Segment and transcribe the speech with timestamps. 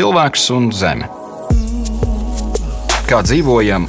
[0.00, 1.08] cilvēks un zeme.
[3.04, 3.84] Kā dzīvojam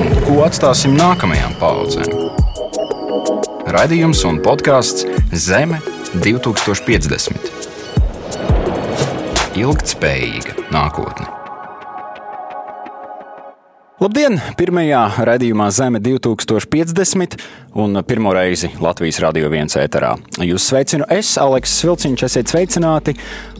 [0.00, 2.10] un ko atstāsim nākamajām paudzēm?
[3.76, 5.06] Radījums un podkāsts
[5.46, 5.78] Zeme
[6.16, 7.52] 2050.
[9.60, 11.36] Ilgtspējīga nākotne.
[14.00, 14.38] Labdien!
[14.56, 17.34] Pirmajā raidījumā Zeme 2050
[17.76, 20.14] un pirmo reizi Latvijas radio viens ēterā.
[20.40, 23.12] Jūs sveicinu es, Aleks Svilciņš, esiet sveicināti.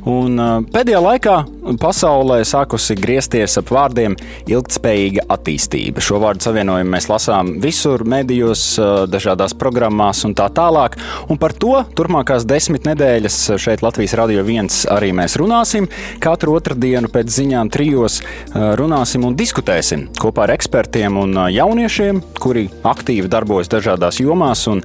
[0.09, 0.41] Un
[0.73, 1.35] pēdējā laikā
[1.81, 4.14] pasaulē sākusi griezties ap vārdiem
[4.49, 6.00] ilgspējīga attīstība.
[6.00, 8.63] Šo vārdu savienojumu mēs lasām visur, medijos,
[9.11, 10.96] dažādās programmās un tā tālāk.
[11.29, 15.91] Un par to turpmākās desmit nedēļas šeit Latvijas radio viens arī mēs runāsim.
[16.22, 18.21] Katru otrdienu pēc ziņām trijos
[18.55, 24.80] runāsim un diskutēsim kopā ar ekspertiem un jauniešiem, kuri aktīvi darbojas dažādās jomās un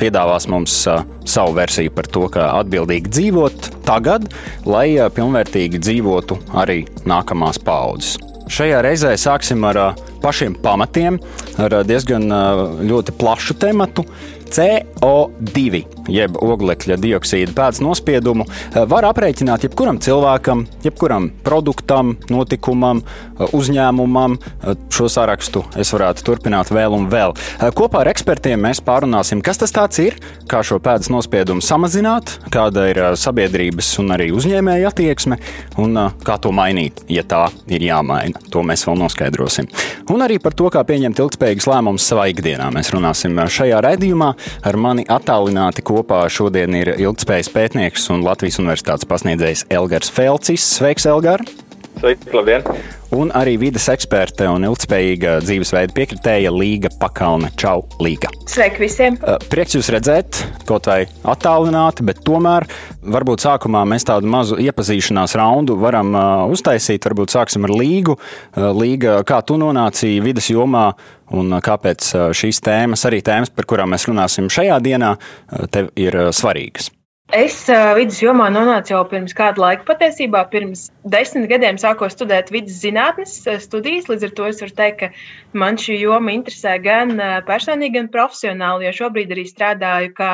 [0.00, 0.82] piedāvās mums
[1.30, 4.26] savu versiju par to, kā atbildīgi dzīvot tagad,
[4.68, 8.18] lai pilnvērtīgi dzīvotu arī nākamās paudzes.
[8.50, 9.78] Šajā reizē sāksim ar
[10.22, 11.20] pašiem pamatiem,
[11.62, 12.26] ar diezgan
[12.82, 14.04] ļoti plašu tematu.
[14.50, 18.46] CO2, jeb oglekļa dioksīda pēc nospiedumu,
[18.90, 23.02] var aprēķināt jebkuram cilvēkam, jebkuram produktam, notikumam,
[23.56, 24.36] uzņēmumam.
[24.90, 27.34] Šo sarakstu es varētu turpināt vēl un vēl.
[27.76, 30.18] Kopā ar ekspertiem mēs pārunāsim, kas tas ir,
[30.50, 35.38] kā šo pēdas nospiedumu samazināt, kāda ir sabiedrības un arī uzņēmēja attieksme
[35.80, 38.40] un kā to mainīt, ja tā ir jāmaina.
[38.52, 39.70] To mēs vēl noskaidrosim.
[40.10, 42.70] Un arī par to, kā pieņemt ilgspējīgus lēmumus savā ikdienā.
[42.74, 44.32] Mēs runāsim šajā raidījumā.
[44.66, 50.66] Ar mani attālināti kopā šodien ir ilgspējas pētnieks un Latvijas Universitātes pasniedzējs Elgars Felcis.
[50.76, 51.44] Sveiks, Elgar!
[51.98, 52.62] Sveiki, labdien!
[53.10, 58.30] Un arī vidas eksperte un ilgspējīga dzīvesveida piekritēja Līga Pakalna Čau Līga.
[58.46, 59.16] Sveiki visiem!
[59.50, 62.68] Prieks jūs redzēt, kaut vai attālināti, bet tomēr
[63.02, 66.14] varbūt sākumā mēs tādu mazu iepazīšanās raundu varam
[66.54, 67.02] uztaisīt.
[67.10, 68.14] Varbūt sāksim ar Līgu.
[68.54, 70.92] Līga, kā tu nonāci vidas jomā
[71.34, 75.16] un kāpēc šīs tēmas, arī tēmas, par kurām mēs runāsim šajā dienā,
[75.74, 76.92] tev ir svarīgas?
[77.30, 79.84] Es uh, vidus jomā nonācu jau pirms kāda laika.
[79.86, 84.08] Patiesībā pirms desmit gadiem sāku studēt vidus zinātnes studijas.
[84.10, 87.14] Līdz ar to es varu teikt, ka man šī joma interesē gan
[87.46, 88.88] personīgi, gan profesionāli.
[88.88, 90.32] Jo šobrīd arī strādāju kā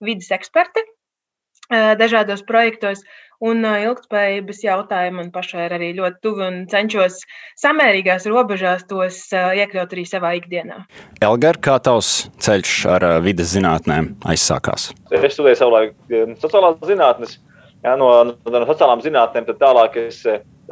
[0.00, 3.04] vidus eksperte uh, dažādos projektos.
[3.40, 7.22] Un ilgspējības jautājumi man pašai ir arī ļoti tuvi un cenšos
[7.62, 10.82] samērīgās robežās tos iekļaut arī savā ikdienā.
[11.24, 14.90] Elgar, kā tavs ceļš ar vidas zinātnēm aizsākās?
[15.16, 15.96] Es studēju savulaik
[16.42, 17.38] sociālās zinātnes.
[17.80, 20.20] Ja, no, no, sociālām zinātnēm tālāk es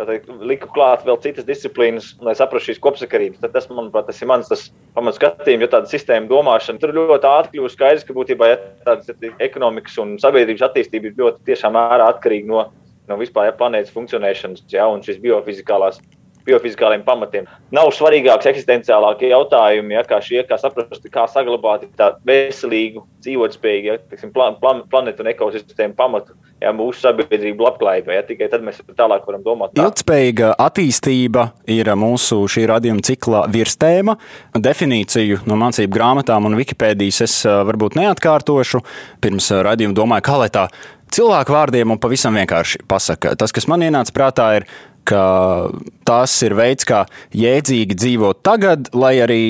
[0.06, 3.40] teikt, liku klāt vēl citas disciplīnas, lai saprastu šīs kopsakarības.
[3.42, 4.50] Tad tas, manuprāt, tas ir mans
[4.94, 9.10] pamats skatījums, jo tāda sistēma domāšana tur ļoti ātri kļūst skaidrs, ka būtībā ja, tādas
[9.42, 12.68] ekonomikas un sabiedrības attīstība ir ļoti tiešām mērā atkarīga no,
[13.10, 15.98] no vispār ja, planētas funkcionēšanas ja, un šīs biofizikālās
[16.48, 17.48] biofizikāliem pamatiem.
[17.74, 23.98] Nav svarīgāks eksistenciālākie jautājumi, ja, kā šie, kā saprast, kā saglabāt tādu veselīgu, dzīvotspējīgu ja,
[24.08, 28.18] teiksim, plan, plan, planetu un ekosistēmu pamatu ja, mūsu sabiedrību labklājībai.
[28.18, 29.74] Ja, tikai tad mēs tālāk varam domāt.
[29.74, 29.86] Tā.
[29.86, 34.18] Ilgspējīga attīstība ir mūsu šī radījuma cikla virstēma.
[34.58, 38.82] Definīciju no mācību grāmatām un Wikipēdijas es varbūt neatkārtošu.
[39.24, 40.68] Pirms radījuma domāju, kā lai tā
[41.14, 43.34] cilvēku vārdiem un pavisam vienkārši pasaka.
[43.38, 44.68] Tas, kas man ienāca prātā, ir
[45.08, 45.24] ka
[46.08, 47.02] tas ir veids, kā
[47.36, 49.42] jēdzīgi dzīvot tagad, lai arī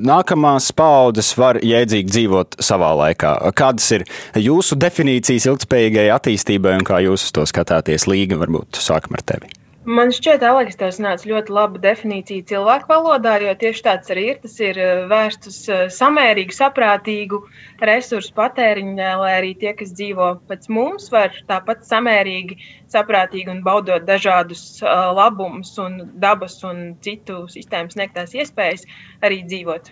[0.00, 3.36] nākamās paudzes var jēdzīgi dzīvot savā laikā.
[3.58, 4.06] Kādas ir
[4.40, 8.08] jūsu definīcijas ilgspējīgai attīstībai un kā jūs uz to skatāties?
[8.10, 9.61] Līga, varbūt sākam ar tevi.
[9.82, 14.36] Man šķiet, Aleks, tas nāca ļoti laba definīcija cilvēku valodā, jo tieši tāds arī ir.
[14.44, 17.40] Tas ir eh, vērsts uz eh, samērīgu, saprātīgu
[17.82, 22.60] resursu patēriņu, lai arī tie, kas dzīvo pēc mums, var tāpat samērīgi,
[22.94, 28.86] saprātīgi un baudot dažādus eh, labumus un dabas un citu sistēmu sniegtās iespējas,
[29.26, 29.90] arī dzīvot.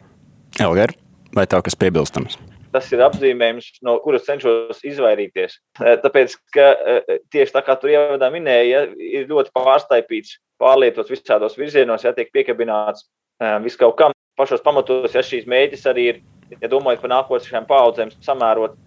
[0.62, 0.95] Elgar,
[1.34, 2.39] vai tā kas piebilstams?
[2.73, 5.57] Tas ir apzīmējums, no kuras cenšos izvairīties.
[5.81, 8.84] Eh, tāpēc, ka eh, tieši tā kā tur ievadā minēja, ja,
[9.21, 13.07] ir ļoti pārsteigts, pārlietots visādos virzienos, ja tiek piekabināts
[13.43, 14.17] eh, vis kaut kam.
[14.41, 16.22] Pašos pamatos, ja šīs mēģis arī ir,
[16.63, 18.78] ja domājot par nākotnēm paudzēm, samērot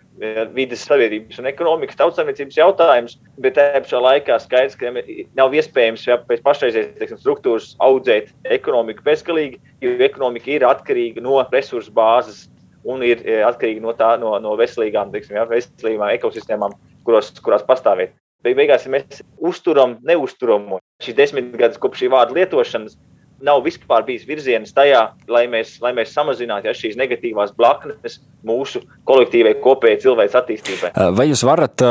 [0.54, 4.92] vidas, sabiedrības un ekonomikas tautsāmniecības jautājums, bet tajā pašā laikā skaidrs, ka
[5.38, 11.94] nav iespējams ja, pēc pašreizējas struktūras audzēt ekonomiku bezgalīgi, jo ekonomika ir atkarīga no resursu
[11.94, 12.46] bāzes
[12.90, 16.76] un ir e, atkarīgi no, tā, no, no veselīgām, teiksim, ja, veselīgām ekosistēmām,
[17.08, 18.16] kuros, kurās pastāvēt.
[18.44, 22.98] Beig beigās, ja mēs uzturam neusturamu šīs desmit gadus kopš šī vārda lietošanas,
[23.44, 25.02] nav vispār bijis virziens tajā,
[25.32, 30.92] lai mēs, lai mēs samazinātu ja, šīs negatīvās blaknes mūsu kolektīvai, kopējai cilvēks attīstībai.
[31.18, 31.84] Vai jūs varat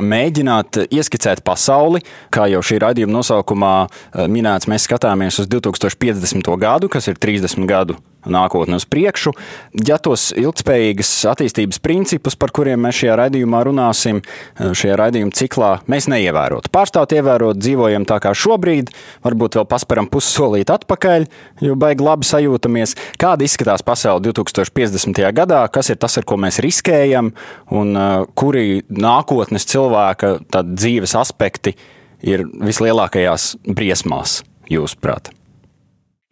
[0.00, 2.02] mēģināt ieskicēt pasauli,
[2.34, 3.74] kā jau šī raidījuma nosaukumā
[4.28, 6.52] minēts, mēs skatāmies uz 2050.
[6.60, 7.96] gadu, kas ir 30 gadu
[8.32, 9.32] nākotni uz priekšu.
[9.86, 14.20] Ja tos ilgspējīgas attīstības principus, par kuriem mēs šajā raidījumā runāsim,
[14.58, 16.72] šajā raidījuma ciklā, mēs neievērotu.
[16.74, 18.92] Pārstāvot ievērot, dzīvojam tā kā šobrīd,
[19.26, 21.28] varbūt vēl pasperam pussolīt atpakaļ,
[21.64, 22.96] jo baigi labi sajūtamies.
[23.20, 25.22] Kāda izskatās pasaule 2050.
[25.36, 27.32] gadā, kas ir tas, ar ko mēs riskējam,
[27.74, 30.36] un uh, kuri nākotnes cilvēka
[30.68, 31.76] dzīves aspekti
[32.26, 34.42] ir vislielākajās briesmās,
[34.72, 35.37] jūsuprāt?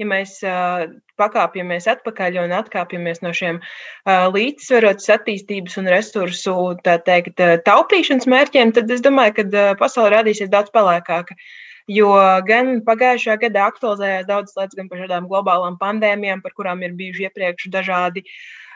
[0.00, 0.86] Ja mēs uh,
[1.20, 8.92] pakāpjamies atpakaļ un atkāpjamies no šiem uh, līdzsvarotas attīstības un resursu teikt, taupīšanas mērķiem, tad
[8.92, 11.38] es domāju, ka uh, pasaule radīsies daudz pelēkāka.
[11.86, 12.10] Jo
[12.42, 17.28] gan pagājušā gada aktualizējās daudzas lietas, gan par šādām globālām pandēmijām, par kurām ir bijuši
[17.28, 18.24] iepriekš dažādi,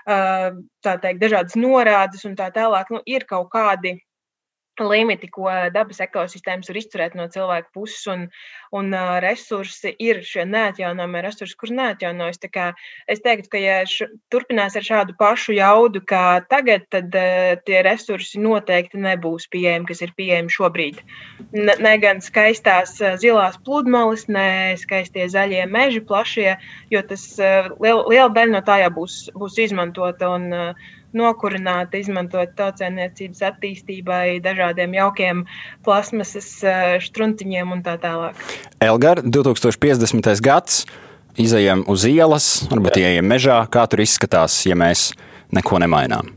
[0.06, 2.92] tā teikt, dažādas norādes un tā tālāk.
[2.94, 3.96] Nu, ir kaut kādi
[4.88, 8.26] limiti, ko dabas ekosistēmas var izturēt no cilvēka puses, un,
[8.76, 12.40] un uh, resursi ir šie neatjaunojamie resursi, kurus neatjaunojas.
[13.10, 17.82] Es teiktu, ka, ja š, turpinās ar šādu pašu jaudu kā tagad, tad uh, tie
[17.86, 21.02] resursi noteikti nebūs pieejami, kas ir pieejami šobrīd.
[21.56, 26.54] Ne, ne gan skaistās zilās pludmales, ne skaistie zaļie meži plašie,
[26.92, 30.34] jo tas uh, liela, liela daļa no tā jau būs, būs izmantota.
[30.38, 35.44] Un, uh, nokurināta, izmantot tautsēmniecības attīstībai, dažādiem jaukiem
[35.86, 36.50] plasmasas
[37.06, 38.38] struntiņiem un tā tālāk.
[38.84, 40.30] Elgar, 2050.
[40.44, 40.84] gads,
[41.40, 43.62] izējām uz ielas, varbūt ieejam mežā.
[43.72, 45.10] Kā tur izskatās, ja mēs
[45.54, 46.34] neko nemainām?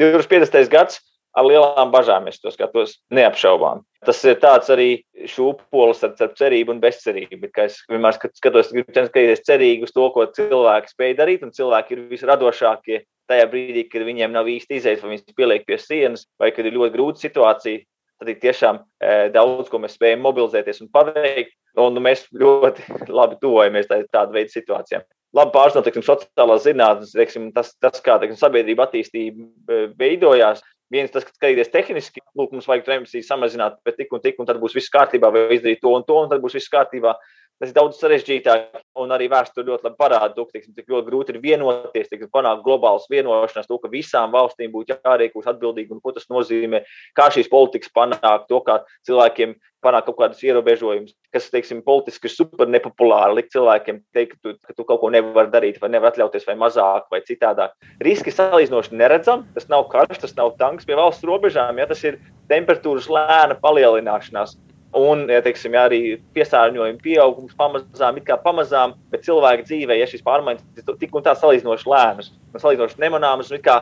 [0.00, 0.70] 2050.
[0.72, 1.00] gads
[1.36, 3.82] ar lielām bažām es to skatos neapšaubām.
[4.06, 4.88] Tas ir tāds arī
[5.30, 7.50] šūpolis ar, ar cerību un bezcerību.
[7.62, 12.04] Es vienmēr skatos, gribu skatīties cerīgi uz to, ko cilvēki spēj darīt, un cilvēki ir
[12.10, 16.66] visradošākie tajā brīdī, kad viņiem nav īsti izējas, vai viņi pieliek pie sienas, vai kad
[16.66, 17.84] ir ļoti grūta situācija.
[18.22, 21.56] Tad ir tiešām e, daudz, ko mēs spējam mobilizēties un paveikt.
[21.82, 22.84] Un mēs ļoti
[23.18, 25.06] labi tuvojamies tādu veidu situācijām.
[25.32, 30.60] Labi pārzināt, teiksim, sociālās zinātnes, teiksim, tas, tas, kā teiksim, sabiedrība attīstība e, veidojās.
[30.92, 34.48] Viens tas, ka skatīties tehniski, lūk, mums vajag emisijas samazināt, bet tik un tik, un
[34.48, 37.14] tad būs viss kārtībā, vai izdarīt to un to, un tad būs viss kārtībā.
[37.62, 41.30] Tas ir daudz sarežģītāk, un arī vēsture ļoti labi parāda, to, teiksim, cik ļoti grūti
[41.30, 46.10] ir vienoties, teiksim, panākt globālas vienošanās, to, ka visām valstīm būtu jārīkojas atbildīgi, un ko
[46.16, 46.80] tas nozīmē,
[47.14, 49.54] kā šīs politikas panākt, to, kā cilvēkiem
[49.86, 54.56] panākt kaut kādus ierobežojumus, kas, teiksim, politiski ir super nepopulāri, likt cilvēkiem teikt, ka tu,
[54.66, 57.78] ka tu kaut ko nevari darīt, vai nevar atļauties, vai mazāk, vai citādāk.
[58.02, 62.18] Riski salīdzinoši neredzam, tas nav karš, tas nav tanks pie valsts robežām, ja tas ir
[62.50, 64.58] temperatūras lēna palielināšanās.
[64.92, 66.00] Un, ja teiksim, ja arī
[66.36, 71.24] piesārņojuma pieaugums pamazām, it kā pamazām, bet cilvēka dzīvē, ja šīs pārmaiņas ir tik un
[71.24, 72.28] tā salīdzinoši lēnas,
[72.60, 73.78] salīdzinoši nemanāmas, un kā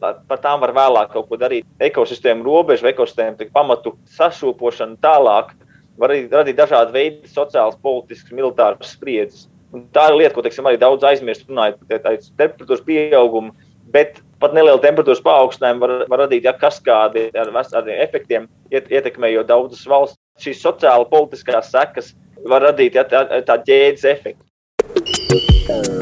[0.00, 1.68] par tām var vēlāk kaut ko darīt.
[1.86, 5.52] Ekosistēmu robežu, ekosistēmu pamatu sašūpošanu tālāk
[6.00, 9.46] var arī radīt dažādu veidu sociālas, politiskas, militāras spriedzes.
[9.70, 13.54] Un tā ir lieta, ko teiksim, arī daudz aizmirst, runājot par temperatūras pieaugumu.
[13.94, 19.86] Bet pat neliela temperatūras paaugstinājuma var, var radīt ja, kaskādi ar visādiem efektiem, ietekmējot daudzas
[19.90, 22.14] valsts šīs sociāla politiskās sekas
[22.48, 25.99] var radīt ja, tā, tā ģēdes efektu.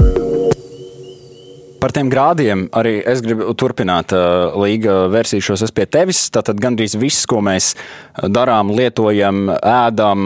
[1.78, 4.10] Par tiem grādiem arī es gribu turpināt.
[4.58, 6.24] Līga vērsīšos pie tevis.
[6.34, 7.76] Tātad gandrīz viss, ko mēs
[8.18, 10.24] darām, lietojam, ēdam,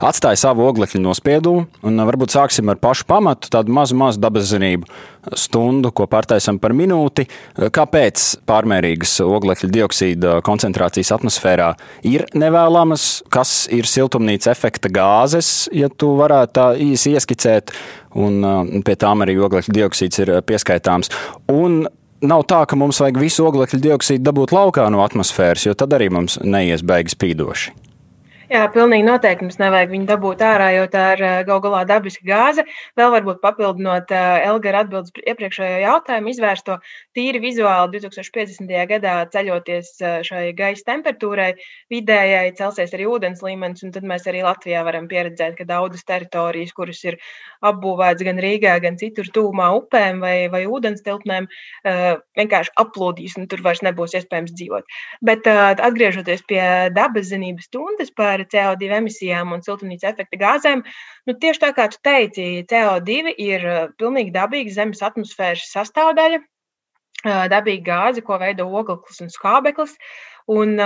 [0.00, 1.66] atstāja savu oglekļa nospiedumu.
[1.84, 4.88] Un varbūt sāksim ar pašu pamatu, tādu mazu, mazu dabas zinību
[5.36, 7.26] stundu, ko pārtaisam par minūti.
[7.56, 11.70] Kāpēc pārmērīgas oglekļa dioksīda koncentrācijas atmosfērā
[12.08, 13.24] ir nevēlamas?
[13.32, 17.76] Kas ir siltumnīca efekta gāzes, ja tu varētu tā īsi ieskicēt?
[18.14, 21.10] Un pie tām arī oglekļa dioksīds ir pieskaitāms.
[21.50, 21.82] Un
[22.24, 26.10] nav tā, ka mums vajag visu oglekļa dioksīdu dabūt laukā no atmosfēras, jo tad arī
[26.14, 27.74] mums neies beigas spīdoši.
[28.44, 32.64] Jā, pilnīgi noteikti mums nevajag viņu dabūt ārā, jo tā ir gal galā dabiska gāze.
[32.98, 36.76] Vēl varbūt papildinot Elgara atbildes iepriekšējo jautājumu, izvērsto
[37.16, 38.74] tīri vizuāli 2050.
[38.90, 39.94] gadā ceļoties
[40.28, 41.54] šai gaisa temperatūrai,
[41.94, 46.74] vidējai celsies arī ūdens līmenis, un tad mēs arī Latvijā varam pieredzēt, ka daudzas teritorijas,
[46.76, 47.16] kuras ir
[47.64, 51.48] apbūvētas gan Rīgā, gan citur tūmā upēm vai, vai ūdens tilpnēm,
[52.36, 54.84] vienkārši aplūdīs, un tur vairs nebūs iespējams dzīvot.
[55.24, 60.82] Bet atgriežoties pie dabas zinības stundas par par CO2 emisijām un siltumnīca efekta gāzēm.
[61.28, 66.42] Nu, tieši tā kā tu teici, CO2 ir uh, pilnīgi dabīga Zemes atmosfēras sastāvdaļa.
[67.24, 69.94] dabīga gāze, ko veido ogleklis un skābeklis.
[70.44, 70.76] Un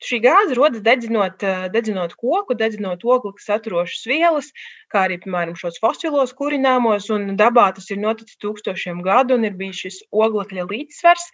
[0.00, 1.42] šī gāze rodas dedzinot,
[1.74, 4.48] dedzinot koku, dedzinot oglekli saturošas vielas,
[4.88, 7.10] kā arī, piemēram, šos fosilos kurināmos.
[7.36, 11.28] Dabā tas ir noticis tūkstošiem gadu un ir bijis šis oglekļa līdzsvars,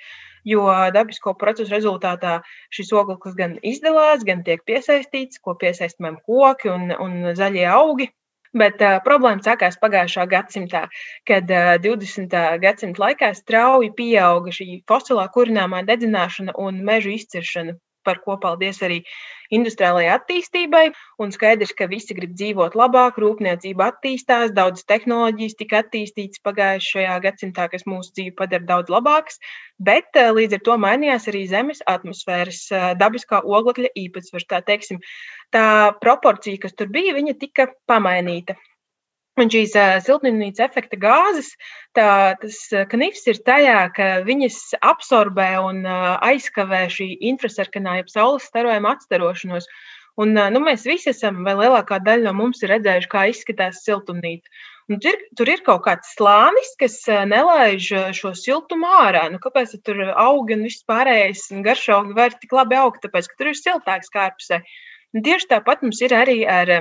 [0.44, 2.40] jo dabisko procesu rezultātā
[2.74, 8.10] šis ogleklis gan izdalās, gan tiek piesaistīts, ko piesaistamiem koki un, un zaļie augi.
[8.50, 10.88] Bet uh, problēma sākās pagājušā gadsimtā,
[11.28, 12.32] kad uh, 20.
[12.64, 17.76] gadsimta laikā strauji pieauga šī fosilā kurināmā dedzināšana un mežu izciršana
[18.06, 19.00] par ko paldies arī
[19.54, 20.84] industriālajai attīstībai.
[21.22, 27.66] Un skaidrs, ka visi grib dzīvot labāk, rūpniecība attīstās, daudzas tehnoloģijas tika attīstītas pagājušajā gadsimtā,
[27.72, 29.40] kas mūsu dzīvi padara daudz labākas.
[29.78, 34.48] Bet eh, līdz ar to mainījās arī Zemes atmosfēras eh, dabiskā oglekļa īpatsvars.
[34.50, 35.02] Tā, teiksim,
[35.54, 35.66] tā
[36.02, 38.58] proporcija, kas tur bija, tika pamainīta.
[39.38, 41.52] Un šīs siltumnīca efekta gāzes,
[41.96, 42.58] tā, tas
[42.90, 49.70] knifs ir tajā, ka viņas absorbē un aizkavē šī infrasarkanā, jeb saules starojuma atstarošanos.
[50.20, 54.50] Un, nu, mēs visi esam, vai lielākā daļa no mums ir redzējuši, kā izskatās siltumnīca.
[54.90, 56.98] Un tur, tur ir kaut kāds slānis, kas
[57.30, 57.86] nelaiž
[58.18, 59.28] šo siltumu ārā.
[59.30, 63.04] Nu, kāpēc tur auga un viss pārējais garšaugi var tik labi augt?
[63.06, 64.58] Tāpēc, ka tur ir siltāks kārpusē.
[65.14, 66.74] Un tieši tāpat mums ir arī ar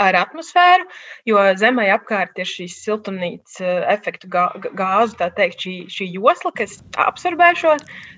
[0.00, 0.86] ar atmosfēru,
[1.28, 6.78] jo Zemē apkārt ir šīs siltumnīcas eh, efektu gāzu, tā teikt, šī, šī josla, kas
[7.04, 7.74] absorbē šo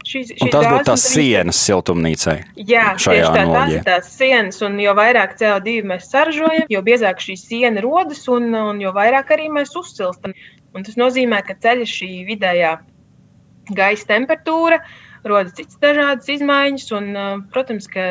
[0.07, 2.39] šīs, šīs tas būtu tās sienas siltumnīcai.
[2.57, 7.23] Jā, tieši tā, tās ir tās sienas, un jo vairāk CO2 mēs saražojam, jo biezāk
[7.23, 10.37] šī siena rodas, un, un jo vairāk arī mēs uzsilstam.
[10.73, 12.77] Un tas nozīmē, ka ceļas šī vidējā
[13.77, 14.79] gaisa temperatūra,
[15.29, 18.07] rodas citas dažādas izmaiņas, un, eh, protams, ka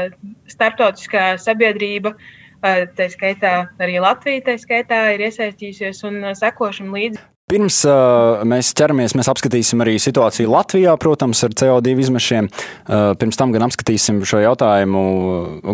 [0.51, 2.29] starptautiskā sabiedrība uh,
[2.61, 3.51] Tā skaitā
[3.81, 7.21] arī Latvija tā skaitā ir iesaistījusies un sekošam līdzi.
[7.51, 12.45] Pirms uh, mēs ķeramies, mēs apskatīsim arī situāciju Latvijā, protams, ar CO2 izmešiem.
[12.47, 15.01] Uh, pirms tam gan apskatīsim šo jautājumu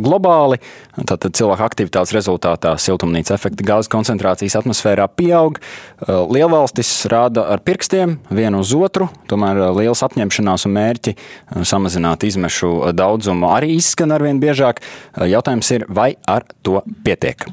[0.02, 0.58] globāli.
[0.98, 5.62] Tātad cilvēka aktivitātes rezultātā siltumnīca efekta gāzes koncentrācijas atmosfērā pieaug.
[5.62, 11.14] Uh, lielvalstis rāda ar pirkstiem vienu uz otru, tomēr liels apņemšanās un mērķi
[11.62, 14.82] samazināt izmešu daudzumu arī izskan arvien biežāk.
[15.30, 17.46] Jautājums ir, vai ar to pietiek?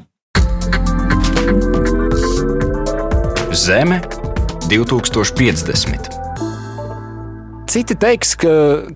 [3.55, 4.01] Zeme
[4.67, 6.09] 2050.
[7.71, 8.49] Citi teiks, ka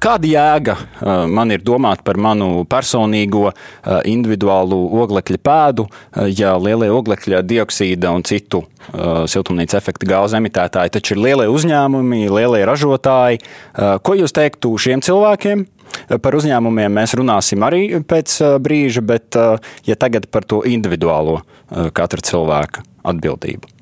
[0.03, 0.75] kāda jēga
[1.31, 3.53] man ir domāt par manu personīgo
[4.03, 5.85] individuālu oglekļa pēdu,
[6.35, 8.65] ja lielie oglekļa dioksīda un citu
[9.31, 13.39] siltumnīca efekta gāzu emitētāji taču ir lielie uzņēmumi, lielie ražotāji.
[14.03, 15.63] Ko jūs teiktu šiem cilvēkiem?
[16.19, 19.39] Par uzņēmumiem mēs runāsim arī pēc brīža, bet
[19.87, 21.45] ja tagad par to individuālo
[21.95, 23.78] katra cilvēka atbildību.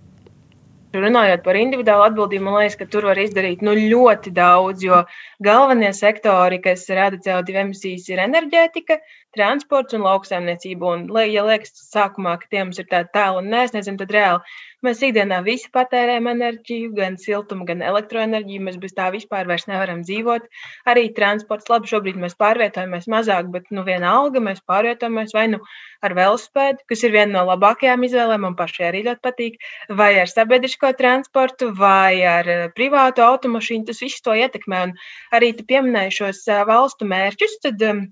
[0.95, 5.01] Runājot par individuālu atbildību, man liekas, ka tur var izdarīt nu, ļoti daudz, jo
[5.43, 8.97] galvenie sektori, kas rada CO2 emisijas, ir enerģētika,
[9.35, 10.93] transports un lauksaimniecība.
[10.93, 14.99] Un, ja liekas, sākumā, ka tie mums ir tādi tālu un nesniedzami, tad reāli Mēs
[15.01, 18.61] ikdienā visi patērējam enerģiju, gan siltumu, gan elektroenerģiju.
[18.67, 20.43] Mēs bez tā vispār nevaram dzīvot.
[20.91, 25.61] Arī transports, labi, šobrīd mēs pārvietojamies mazāk, bet nu, vienalga mēs pārvietojamies vai nu
[26.05, 29.57] ar velospēdu, kas ir viena no labākajām izvēlēm, man pašai arī ļoti patīk,
[30.01, 33.87] vai ar sabiedrisko transportu, vai ar eh, privātu automašīnu.
[33.89, 34.83] Tas viss to ietekmē.
[34.91, 34.93] Un
[35.33, 37.57] arī tu pieminēji šos eh, valstu mērķus.
[37.65, 38.05] Tad, um,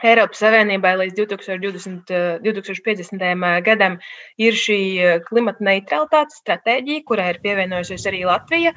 [0.00, 3.20] Eiropas Savienībai līdz 2020, 2050.
[3.22, 3.98] Eh, eh, gadam
[4.40, 8.72] ir šī eh, klimata neutralitātes stratēģija, kurai ir pievienojusies arī Latvija.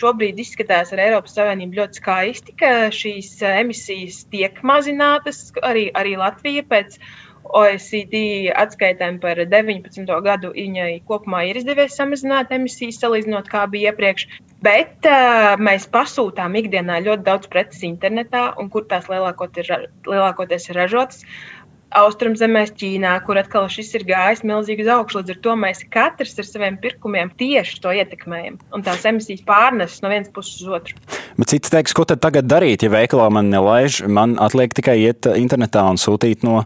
[0.00, 5.48] Šobrīd izskatās ar Eiropas Savienību ļoti skaisti, ka šīs emisijas tiek mazinātas.
[5.66, 7.00] Arī, arī Latvija pēc
[7.44, 10.06] OECD atskaitēm par 19.
[10.24, 14.26] gadu viņai kopumā ir izdevies samazināt emisijas salīdzinot, kā bija iepriekš.
[14.62, 19.72] Bet uh, mēs pasūtām ikdienā ļoti daudz preces internetā, un kur tās lielākoties,
[20.06, 21.24] lielākoties ir ražotas.
[21.90, 25.18] Austrumzemēs, Ķīnā, kur atkal šis ir gājis milzīgi uz augšu.
[25.18, 28.60] Līdz ar to mēs katrs ar saviem pirkumiem tieši to ietekmējam.
[28.76, 31.00] Un tās emisijas pārneses no vienas puses uz otru.
[31.40, 35.26] Bet cits teiks, ko tad tagad darīt, ja veikalā man nelaiž, man atliek tikai iet
[35.34, 36.60] internetā un sūtīt no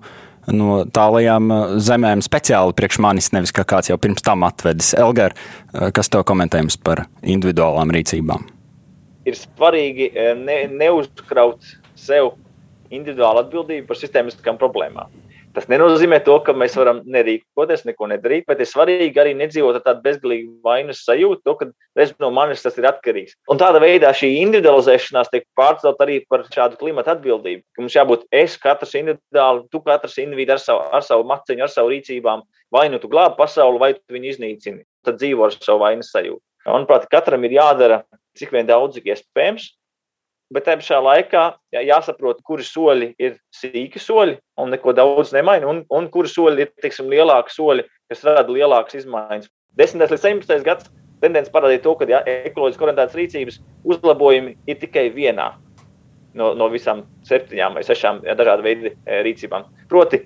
[0.53, 4.93] no tālajām uh, zemēm speciāli priekš manis, nevis kā kāds jau pirms tam atvedis.
[4.99, 8.49] Elgar, uh, kas tev komentējums par individuālām rīcībām?
[9.25, 11.65] Ir svarīgi uh, ne, neuzkraut
[11.97, 12.35] sev
[12.93, 15.13] individuālu atbildību par sistēmiskām problēmām.
[15.55, 19.85] Tas nenozīmē to, ka mēs varam nerīkoties, neko nedarīt, bet ir svarīgi arī nedzīvot ar
[19.85, 21.69] tādu bezgalīgu vainas sajūtu, to, ka
[21.99, 23.37] reiz no manis tas ir atkarīgs.
[23.53, 27.63] Un tāda veidā šī individualizēšanās tiek pārcelt arī par šādu klimatu atbildību.
[27.77, 31.73] Ka mums jābūt es katrs individuāli, tu katrs individu ar savu, ar savu maciņu, ar
[31.73, 32.43] savu rīcībām.
[32.75, 34.83] Vai nu tu glābi pasauli, vai tu viņu iznīcini.
[35.07, 36.43] Tad dzīvo ar savu vainas sajūtu.
[36.67, 38.03] Manuprāt, katram ir jādara
[38.39, 39.71] cik vien daudz, cik iespējams.
[40.53, 45.71] Bet tajā pašā laikā jā, jāsaprot, kuri soļi ir sīki soļi un neko daudz nemaina,
[45.71, 49.49] un, un kuri soļi ir teiksim, lielāki soļi, kas rada lielākas izmaiņas.
[49.81, 50.05] 10.
[50.05, 50.67] līdz 17.
[50.67, 52.21] gadsimtam tendence parādīja to, ka jā,
[52.51, 55.55] ekoloģiski orientētas rīcības uzlabojumi ir tikai vienā
[56.39, 58.93] no, no visām septiņām vai sešām dažādu veidu
[59.25, 59.69] rīcībām.
[59.91, 60.21] Proti,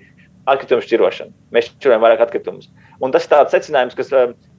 [0.49, 1.35] atkritumu šķirošana.
[1.55, 2.69] Mēs šķirojam vairāk atkritumus.
[3.03, 4.11] Un tas ir tāds secinājums, kas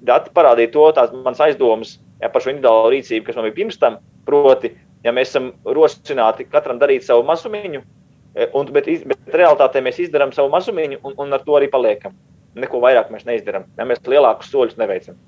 [0.06, 3.98] dati parādīja to, tās manas aizdomas par šo individuālo rīcību, kas man bija pirms tam.
[4.28, 4.72] Proti,
[5.04, 7.82] ja mēs esam rosināti katram darīt savu mazumiņu,
[8.34, 12.16] e, un, bet, bet realitātē mēs izdarām savu mazumiņu un, un ar to arī paliekam.
[12.58, 13.68] Neko vairāk mēs neizdarām.
[13.78, 15.18] Ja mēs lielākus soļus neveicam.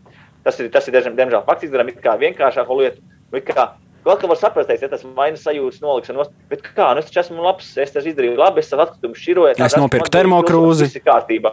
[0.42, 3.04] Tas ir, tas ir diemžēl fakts, izdarām kā vienkāršāku lietu.
[3.46, 3.70] Kā,
[4.02, 7.44] Vēl kā var saprast, ja tas vainas sajūtas nolikšanos, bet kā, nu es taču esmu
[7.44, 9.54] labs, es taču izdarīju labi, es savu atkritumu široju.
[9.62, 10.88] Es nopirku termokrūzi.
[10.88, 11.52] Tas ir kārtībā.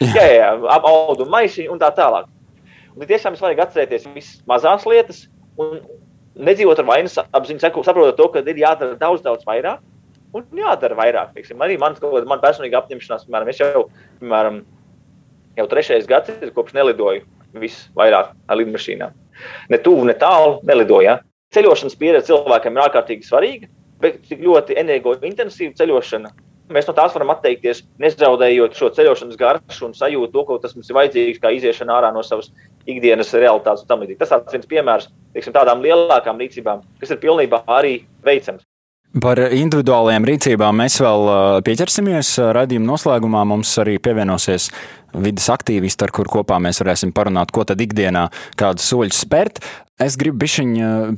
[0.00, 2.30] Jā, jā, jā apaudu maiši un tā tālāk.
[2.94, 5.24] Un tiešām ir svarīgi atcerēties visas mazās lietas
[5.58, 5.82] un
[6.46, 9.82] nedzīvot ar vainas apziņu, saprotot to, ka ir jādara daudz, daudz vairāk.
[10.36, 11.32] Un jādara vairāk.
[11.34, 11.58] Teiksim.
[11.64, 11.96] Arī man,
[12.30, 13.88] man personīgi apņemšanās, piemēram, es jau,
[14.20, 14.60] piemēram,
[15.58, 17.24] jau trešais gads ir kopš nelidoju
[17.58, 19.16] visvairāk ar lidmašīnām.
[19.72, 21.08] Ne tuvu, ne tālu nelidoju.
[21.08, 21.18] Ja?
[21.54, 23.70] Ceļošanas pieredze cilvēkam ir ārkārtīgi svarīga,
[24.02, 26.30] bet tik ļoti energointensīva ceļošana.
[26.70, 30.90] Mēs no tās varam atteikties, nezaudējot šo ceļošanas garšu un sajūtu, to, ka tas mums
[30.90, 32.52] ir vajadzīgs, kā iziešana ārā no savas
[32.86, 33.86] ikdienas realitātes.
[33.88, 37.96] Tas ir viens piemērs teiksim, tādām lielākām rīcībām, kas ir pilnībā arī
[38.26, 38.62] veicams.
[39.10, 41.24] Par individuālajām rīcībām mēs vēl
[41.66, 42.28] pieķersimies.
[42.54, 44.68] Radījuma noslēgumā mums arī pievienosies
[45.14, 48.28] vidas aktīvisti, ar kuriem kopā mēs varēsim parunāt, ko tad ikdienā
[48.60, 49.62] kādus soļus spērt.
[50.00, 50.70] Es gribu bišķiņ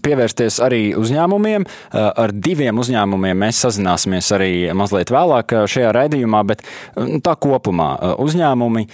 [0.03, 1.69] pievērsties arī uzņēmumiem.
[1.95, 6.67] Ar diviem uzņēmumiem mēs sazināsimies arī mazliet vēlāk šajā raidījumā, bet
[6.99, 8.87] nu, tā kopumā uzņēmumi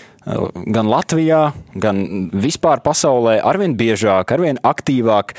[0.69, 2.03] gan Latvijā, gan
[2.37, 5.33] vispār pasaulē arvien biežāk, arvien aktīvāk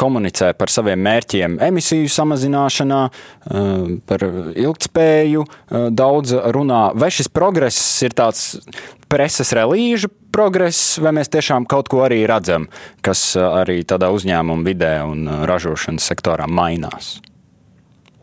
[0.00, 3.00] komunicē par saviem mērķiem, emisiju samazināšanā,
[4.10, 4.26] par
[4.58, 5.44] ilgtspēju
[5.94, 6.82] daudz runā.
[6.98, 8.56] Vai šis progress ir tāds
[9.14, 12.66] preses relīžu progress, vai mēs tiešām kaut ko arī redzam,
[13.06, 17.14] kas arī tādā uzņēmuma vidē un ražošanas sektorā mainās?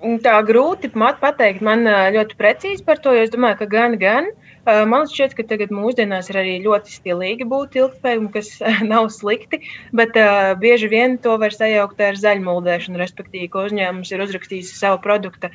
[0.01, 4.31] Tā grūti pateikt man ļoti precīzi par to, jo es domāju, ka gan, gan.
[4.65, 8.49] Man šķiet, ka tagad mūsdienās ir arī ļoti stilīgi būt ilgspējīgam, kas
[8.91, 14.21] nav slikti, bet uh, bieži vien to var sajaukt ar zaļmuldēšanu, respektīvi, ka uzņēmums ir
[14.27, 15.49] uzrakstījis savu produktu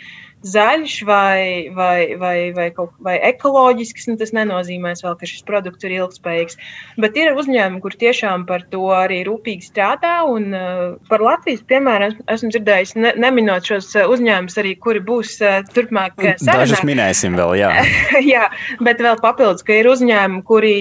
[0.44, 5.87] zaļš vai, vai, vai, vai, kaut, vai ekoloģisks, nu, tas nenozīmēs vēl, ka šis produkts
[5.87, 6.59] ir ilgspējīgs.
[7.01, 10.18] Bet ir uzņēmumi, kur tiešām par to arī rūpīgi strādā.
[10.29, 15.38] Un, uh, par Latvijas piemēram esmu dzirdējis, ne, neminot šos uh, uzņēmumus, arī kuri būs
[15.42, 16.20] uh, turpmāk.
[16.44, 17.72] Dažus minēsim vēl, jā.
[18.35, 18.46] jā,
[18.85, 20.77] bet vēl papildus, ka ir uzņēmumi, kuri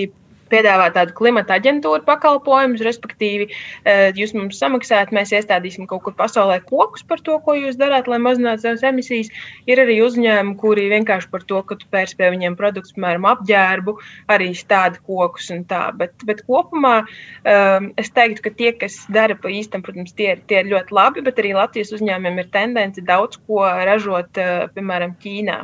[0.51, 3.49] piedāvā tādu klimata aģentūru pakalpojumus, respektīvi,
[3.86, 8.08] eh, jūs mums samaksājat, mēs iestādīsim kaut kur pasaulē kokus par to, ko jūs darāt,
[8.08, 9.29] lai mazinātu savas emisijas.
[9.67, 13.97] Ir arī uzņēmumi, kuri vienkārši par to, ka tu pērci pie viņiem produktus, piemēram, apģērbu,
[14.29, 15.91] arī stāda kokus un tā.
[15.97, 20.62] Bet, bet kopumā um, es teiktu, ka tie, kas dara pa īstam, protams, tie, tie
[20.63, 25.63] ir ļoti labi, bet arī Latvijas uzņēmumiem ir tendence daudz ko ražot, uh, piemēram, Ķīnā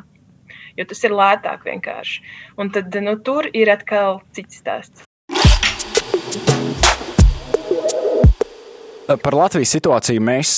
[0.77, 2.21] jo tas ir lētāk vienkārši.
[2.57, 5.07] Un tad nu, tur ir atkal cits stāsts.
[9.19, 10.52] Par Latvijas situāciju mēs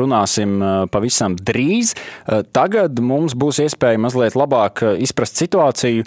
[0.00, 0.56] runāsim
[0.90, 1.92] pavisam drīz.
[2.54, 6.06] Tagad mums būs iespēja mazliet labāk izprast situāciju,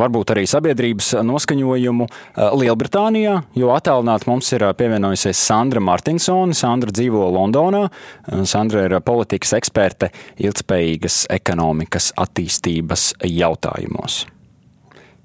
[0.00, 2.08] varbūt arī sabiedrības noskaņojumu
[2.62, 6.56] Lielbritānijā, jo attālināt mums ir pievienojusies Sandra Martinsone.
[6.56, 7.86] Sandra dzīvo Londonā.
[8.48, 14.22] Sandra ir politikas eksperte ilgspējīgas ekonomikas attīstības jautājumos.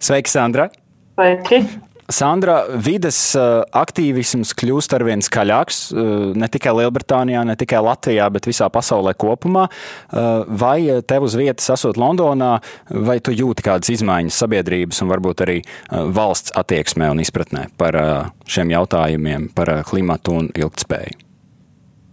[0.04, 0.72] Sveiki, Sandra!
[1.16, 1.87] Sveiki!
[2.08, 8.30] Sandra, vides uh, aktīvisms kļūst ar vien skaļāks uh, ne tikai Lielbritānijā, ne tikai Latvijā,
[8.32, 9.66] bet visā pasaulē kopumā.
[9.68, 12.54] Uh, vai tev uz vietas esot Londonā,
[12.88, 15.60] vai tu jūti kādas izmaiņas sabiedrības un varbūt arī
[15.92, 18.00] valsts attieksmē un izpratnē par
[18.48, 21.27] šiem jautājumiem, par klimatu un ilgtspēju?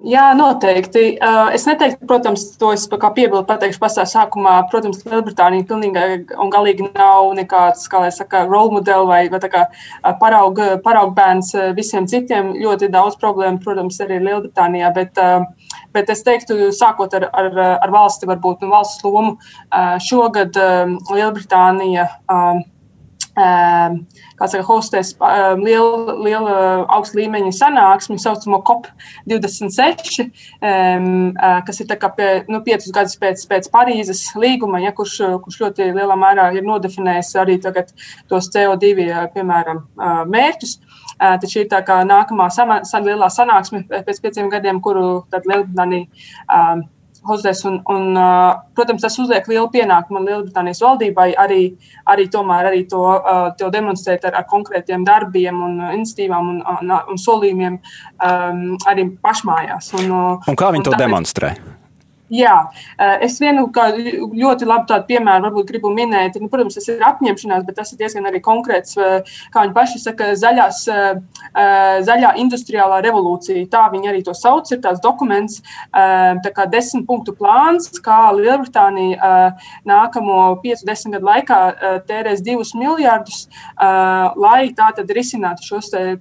[0.04, 1.14] Jā, noteikti.
[1.56, 4.58] Es neteiktu, protams, to es kā piebildu pateikšu pašā sākumā.
[4.68, 9.62] Protams, Lielbritānija pilnīgi un galīgi nav nekāds, kā lai saka, role model vai, vai kā
[10.20, 12.52] parauga, parauga bērns visiem citiem.
[12.60, 15.22] Ļoti daudz problēmu, protams, arī Lielbritānijā, bet,
[15.96, 19.38] bet es teiktu, sākot ar, ar, ar valsti, varbūt nu, valsts lomu,
[20.04, 20.60] šogad
[21.08, 22.10] Lielbritānija
[23.34, 25.14] kā saka, hostēs
[25.58, 26.54] liela, liela
[26.94, 30.28] augsta līmeņa sanāksmi, saucamo COP26,
[31.66, 36.18] kas ir pie, nu, piecus gadus pēc, pēc Parīzes līguma, ja, kurš, kurš ļoti lielā
[36.20, 37.58] mērā ir nodefinējis arī
[38.30, 38.94] tos CO2
[39.34, 39.84] piemēram,
[40.30, 40.78] mērķus.
[41.18, 46.84] Tad šī ir tā kā nākamā sama, lielā sanāksme pēc pieciem gadiem, kuru Lielbritānija
[47.28, 47.64] hostēs.
[47.68, 48.18] Un, un,
[48.76, 51.62] protams, tas uzliek lielu pienākumu Lielbritānijas valdībai arī,
[52.10, 53.04] arī, tomēr, arī to,
[53.58, 57.80] to demonstrēt ar, ar konkrētiem darbiem un institīvām un, un, un solījumiem
[58.90, 59.94] arī pašmājās.
[60.00, 61.54] Un, un kā viņi to tāpēc, demonstrē?
[62.34, 62.54] Jā,
[62.98, 66.38] eh, es vienu ļoti labu piemēru varbūt gribu minēt.
[66.40, 69.22] Nu, protams, tas ir apņemšanās, bet tas ir diezgan arī konkrēts, eh,
[69.54, 73.68] kā viņi paši saka, zaļās, eh, zaļā industriālā revolūcija.
[73.68, 74.70] Tā viņi arī to sauc.
[74.72, 75.62] Ir tāds dokuments,
[75.94, 79.54] tā kā desmit punktu plāns, kā Lielbritānija
[79.86, 86.18] nākamo piecu, desmit gadu laikā tērēs divus miljardus, lai tā tad risinātu šos te,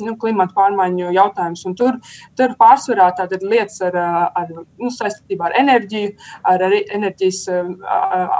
[0.00, 1.76] nu, klimatu pārmaiņu jautājumus.
[1.76, 2.00] Tur,
[2.36, 3.96] tur pārsvarā tātad lietas ar,
[4.34, 4.48] ar
[4.78, 6.12] nu, saistībā saistībā ar enerģiju,
[6.48, 7.42] ar enerģijas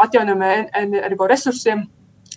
[0.02, 1.84] atjaunojumiem energoresursiem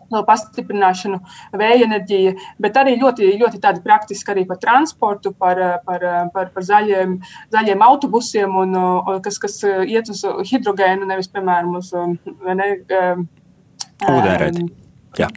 [0.05, 1.17] pastiprināšanu,
[1.57, 6.67] vēja enerģija, bet arī ļoti, ļoti tādi praktiski arī par transportu, par, par, par, par
[6.67, 7.15] zaļiem,
[7.55, 8.75] zaļiem autobusiem, un,
[9.25, 12.69] kas, kas iet uz hidrogēnu, nevis, piemēram, uz ne,
[14.05, 14.69] ūdenredi.
[15.17, 15.31] Jā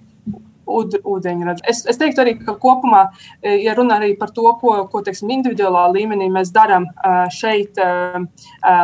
[0.69, 1.65] ūdeņrads.
[1.69, 3.07] Es, es teiktu arī, ka kopumā,
[3.43, 7.81] e, ja runa arī par to, ko, ko teiksim, individuālā līmenī mēs darām e, šeit,
[7.81, 8.23] e,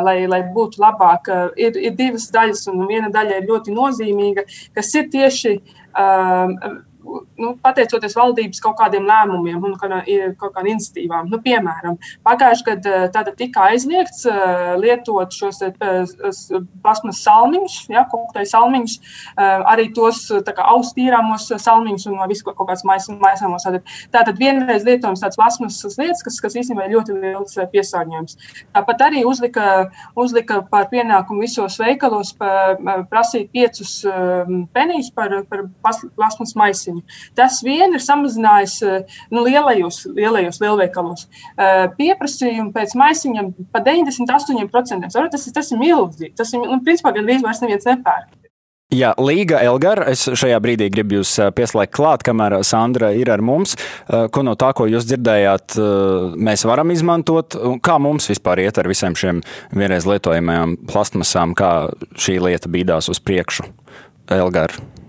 [0.06, 4.94] lai, lai būtu labāk, ir, ir divas daļas, un viena daļa ir ļoti nozīmīga, kas
[4.98, 5.58] ir tieši
[7.38, 11.28] nu, pateicoties valdības kaut kādiem lēmumiem un kaut kādām iniciatīvām.
[11.32, 12.76] Nu, piemēram, pagājušajā
[13.14, 14.24] gadā tika aizliegts
[14.80, 15.60] lietot šos
[16.82, 18.96] plasmas salmiņus, ja, kokteļu salmiņus,
[19.72, 23.68] arī tos austīrāmos salmiņus un visu kaut kādas maisāmos.
[24.14, 28.38] Tātad vienreiz lietojams tāds plasmasas lietas, kas, kas īstenībā ir ļoti liels piesārņojums.
[28.74, 29.88] Tāpat arī uzlika,
[30.18, 34.00] uzlika par pienākumu visos veikalos prasīt piecus
[34.74, 37.34] penijus par, par plasmas maisiņu mārciņu.
[37.34, 41.26] Tas vien ir samazinājis eh, nu, lielajos, lielajos lielveikalos
[41.58, 45.10] eh, pieprasījumu pēc maisiņiem pa 98%.
[45.12, 46.34] Tas, tas ir milzīgi.
[46.36, 48.40] Tas ir, nu, principā, gandrīz vairs neviens nepērk.
[48.94, 53.42] Jā, Līga Elgara, es šajā brīdī gribu jūs eh, pieslēgt klāt, kamēr Sandra ir ar
[53.42, 53.74] mums.
[54.06, 55.78] Ko no tā, ko jūs dzirdējāt,
[56.36, 57.56] mēs varam izmantot?
[57.82, 59.40] Kā mums vispār iet ar visiem šiem
[59.74, 61.72] vienreiz lietojamajām plastmasām, kā
[62.14, 63.66] šī lieta bīdās uz priekšu?
[64.30, 65.03] Elgara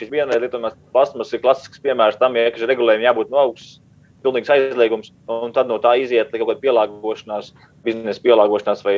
[0.00, 3.78] šis vienreiz lietojamās plasmas ir klasisks piemērs tam, ja ka regulējumam jābūt no augšas.
[4.20, 7.54] Pilnīgs aizliegums, un tad no tā iziet kaut kāda pielāgošanās,
[7.86, 8.96] biznesa pielāgošanās, vai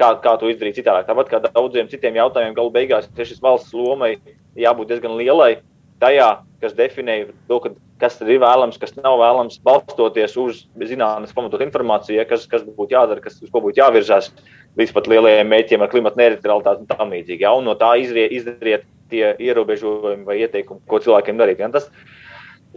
[0.00, 1.06] kā, kā to izdarīt citādi.
[1.06, 4.16] Tāpat kā daudziem citiem jautājumiem, galu beigās šis valsts lomai
[4.58, 5.60] jābūt diezgan lielai
[6.02, 6.30] tajā,
[6.62, 7.16] kas definē
[7.48, 12.64] to, ka, kas ir vēlams, kas nav vēlams, balstoties uz zinātnīs pamatot informāciju, kas, kas
[12.66, 14.30] būtu jādara, kas, uz ko būtu jāvirzās
[14.80, 17.44] līdz pat lielajiem mēķiem ar klimatu neutralitāti un tam līdzīgi.
[17.44, 21.62] Ja, un no tā izriet, izriet tie ierobežojumi vai ieteikumi, ko cilvēkiem darīt.
[21.62, 21.90] Ja, tas,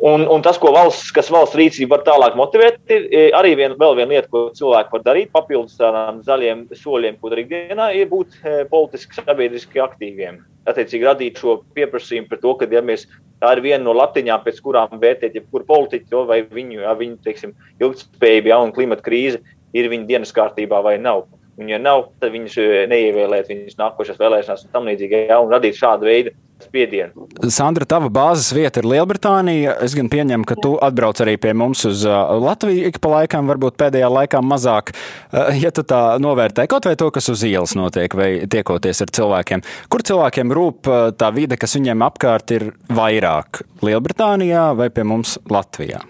[0.02, 3.94] Un, un tas, ko valsts, kas valsts rīcība var tālāk motivēt, ir arī vien, vēl
[4.00, 8.34] viena lieta, ko cilvēki var darīt, papildus tādām zaļiem soļiem, ko darīt dienā, ir būt
[8.42, 10.40] e, politiski, sabiedriski aktīviem.
[10.66, 13.06] Attiecīgi radīt šo pieprasījumu par to, ka ja mēs,
[13.44, 17.54] tā ir viena no latiņām, pēc kurām vērtēt jebkuru politiķu vai viņu, ja viņu teiksim,
[17.84, 19.44] ilgspējību ja, un klimata krīze
[19.78, 21.28] ir viņa dienas kārtībā vai nav.
[21.60, 25.54] Un, ja nav, tad viņus eh, neievēlēt viņus nākošās vēlēšanās un tam līdzīgi, ja, un
[25.54, 27.28] radīt šādu veidu spiedienu.
[27.52, 29.76] Sandra, tava bāzes vieta ir Lielbritānija.
[29.84, 33.50] Es gan pieņemu, ka tu atbrauc arī pie mums uz uh, Latviju ik pa laikam,
[33.52, 34.94] varbūt pēdējā laikā mazāk.
[34.94, 39.14] Uh, ja tu tā novērtē kaut vai to, kas uz ielas notiek, vai tiekoties ar
[39.20, 40.90] cilvēkiem, kur cilvēkiem rūp
[41.20, 46.02] tā vide, kas viņiem apkārt ir vairāk Lielbritānijā vai pie mums Latvijā?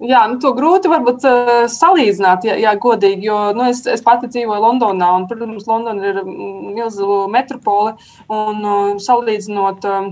[0.00, 4.30] Jā, nu, to grūti varbūt uh, salīdzināt, ja, ja godīgi, jo nu, es, es pati
[4.32, 7.92] dzīvoju Londonā, un, protams, Londona ir mm, milzīga metropole,
[8.32, 9.84] un uh, salīdzinot.
[9.84, 10.10] Uh,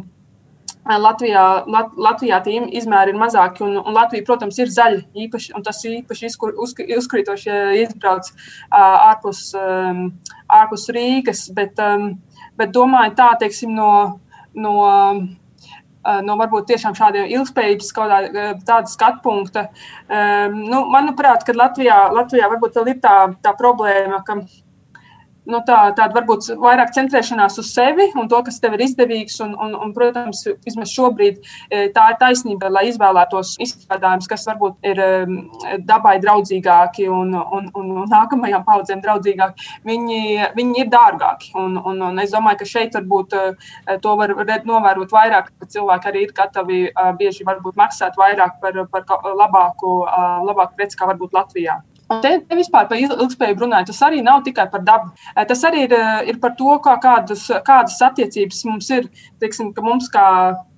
[0.88, 5.02] Latvijā, Lat, Latvijā tie izmēri ir mazāki, un, un Latvija, protams, ir zaļa.
[5.24, 10.06] Īpaši, tas īpaši izkur, uz, uzkrītoši izbrauc uh, ārpus, um,
[10.48, 11.44] ārpus Rīgas.
[11.52, 12.14] Bet, um,
[12.56, 13.90] bet domāju, tā teiksim, no,
[14.56, 15.47] no Eh,
[16.24, 19.66] no varbūt tiešām šādiem ilgspējības kaut kāda eh, tāda skatu punkta.
[20.06, 24.40] Um, nu, manuprāt, ka Latvijā, Latvijā varbūt ir tā, tā problēma, ka
[25.48, 29.38] nu, tā, tāda varbūt vairāk centrēšanās uz sevi un to, kas tev ir izdevīgs.
[29.44, 34.88] Un, un, un, protams, vismaz šobrīd e, tā ir taisnība, lai izvēlētos izstrādājumus, kas varbūt
[34.88, 35.02] ir
[35.88, 39.68] dabai draudzīgāki un, un, un nākamajām paudzēm draudzīgāki.
[39.88, 40.20] Viņi,
[40.56, 41.52] viņi ir dārgāki.
[41.58, 43.44] Un, un, un es domāju, ka šeit varbūt e,
[44.04, 44.34] to var
[44.68, 46.80] novērot vairāk, ka cilvēki arī ir gatavi
[47.18, 49.06] bieži maksāt vairāk par, par
[49.38, 50.00] labāku,
[50.48, 51.78] labāku preci, kā varbūt Latvijā.
[52.08, 55.10] Te, te vispār par ilgspējību runājot, tas arī nav tikai par dabu.
[55.50, 55.94] Tas arī ir,
[56.32, 59.10] ir par to, kā, kādas, kādas attiecības mums ir.
[59.42, 60.24] Teiksim, mums, kā,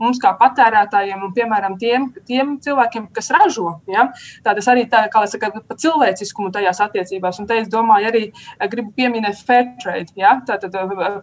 [0.02, 3.76] mums kā patērētājiem un, piemēram, tiem, tiem cilvēkiem, kas ražo.
[3.88, 4.08] Ja?
[4.44, 7.38] Tā tas arī tā, kā saka, par cilvēciskumu tajās attiecībās.
[7.40, 8.26] Un te es domāju, arī
[8.74, 10.10] gribu pieminēt fair trade.
[10.18, 10.34] Ja?
[10.46, 10.74] Tātad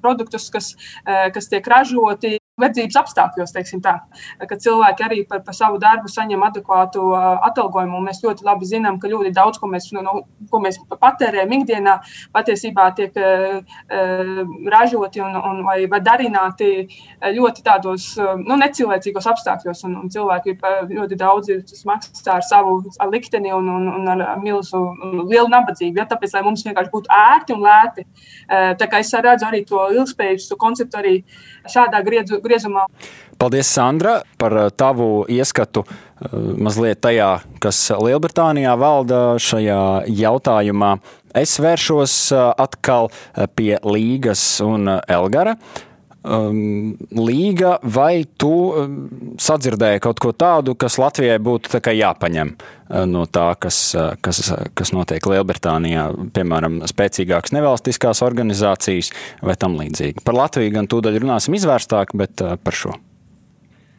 [0.01, 3.51] produktus, kas, kas tiek ražoti vajadzības apstākļos,
[3.85, 3.93] tā,
[4.49, 7.03] ka cilvēki arī par, par savu darbu saņem adekvātu
[7.45, 7.99] atalgojumu.
[8.01, 11.97] Mēs ļoti labi zinām, ka ļoti daudz, ko mēs, nu, ko mēs patērējam ikdienā,
[12.33, 14.41] patiesībā tiek uh,
[14.73, 16.71] ražoti un, un, vai, vai darināti
[17.37, 19.85] ļoti tādos nu, necilvēcīgos apstākļos.
[19.85, 20.57] Un, un cilvēki
[20.95, 21.53] ļoti daudz
[21.85, 24.81] maksā ar savu ar likteni un, un, un ar milzu
[25.27, 26.01] lielu nabadzību.
[26.01, 26.07] Ja?
[26.09, 28.07] Tāpēc, lai mums vienkārši būtu ērti un lēti,
[28.49, 31.15] uh, tā kā es redzu arī to ilgspējības konceptu arī
[31.69, 32.87] šādā griezu griezumā.
[33.37, 35.93] Paldies, Sandra, par uh, tavu ieskatu uh,
[36.57, 37.29] mazliet tajā,
[37.61, 40.95] kas Lielbritānijā valda šajā jautājumā.
[41.37, 43.11] Es vēršos uh, atkal
[43.53, 45.57] pie Līgas un Elgara.
[46.27, 48.95] Um, līga, vai tu um,
[49.39, 52.55] sadzirdēji kaut ko tādu, kas Latvijai būtu jāpaņem
[53.07, 54.41] no tā, kas, kas,
[54.75, 59.13] kas notiek Lielbritānijā, piemēram, spēcīgākas nevalstiskās organizācijas
[59.45, 60.23] vai tam līdzīgi?
[60.25, 62.97] Par Latviju gan tūdaļ runāsim izvērstāk, bet par šo.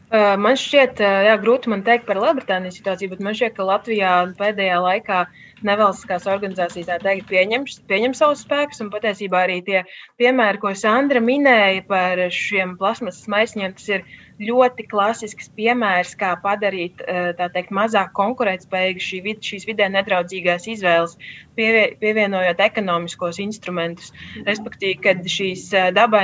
[0.09, 4.79] Man šķiet, jā, grūti man teikt par Lielbritānijas situāciju, bet man šķiet, ka Latvijā pēdējā
[4.81, 5.19] laikā
[5.67, 8.83] nevalstiskās organizācijas teikt, pieņem, pieņem savus spēkus.
[8.85, 9.83] Un patiesībā arī tie
[10.21, 14.07] piemēri, ko Sandra minēja par šiem plasmasas maisiņiem, tas ir
[14.39, 21.17] ļoti klasisks piemērs, kā padarīt teikt, mazāk konkurētspējīgu šī vid, šīs vidē nedraudzīgās izvēles,
[21.59, 24.13] pievie, pievienojot ekonomiskos instrumentus.
[24.47, 25.67] Respektīvi, kad šīs
[25.97, 26.23] dabai,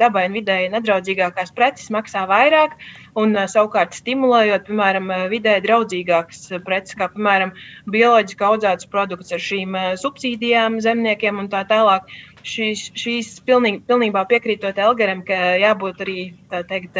[0.00, 2.78] dabai un vidēji nedraudzīgākās preces maksā vairāk,
[3.20, 7.52] un savukārt stimulējot, piemēram, vidē draudzīgākas preces, kā piemēram
[7.92, 12.06] bioloģiski audzētas produkts ar šīm subsīdijām zemniekiem un tā tālāk
[12.46, 16.18] šīs, šīs pilnīgi, pilnībā piekrītot Elgaram, ka jābūt arī
[16.70, 16.98] teikt,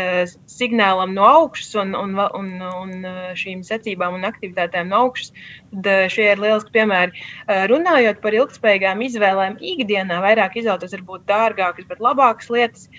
[0.51, 3.07] signālam no augšas un, un, un, un
[3.39, 5.33] šīm secībām un aktivitātēm no augšas.
[5.73, 7.25] Tad šie ir lieliski piemēri.
[7.73, 12.91] Runājot par ilgspējīgām izvēlēm, ikdienā vairāk izvēlēties varbūt dārgākas, bet labākas lietas.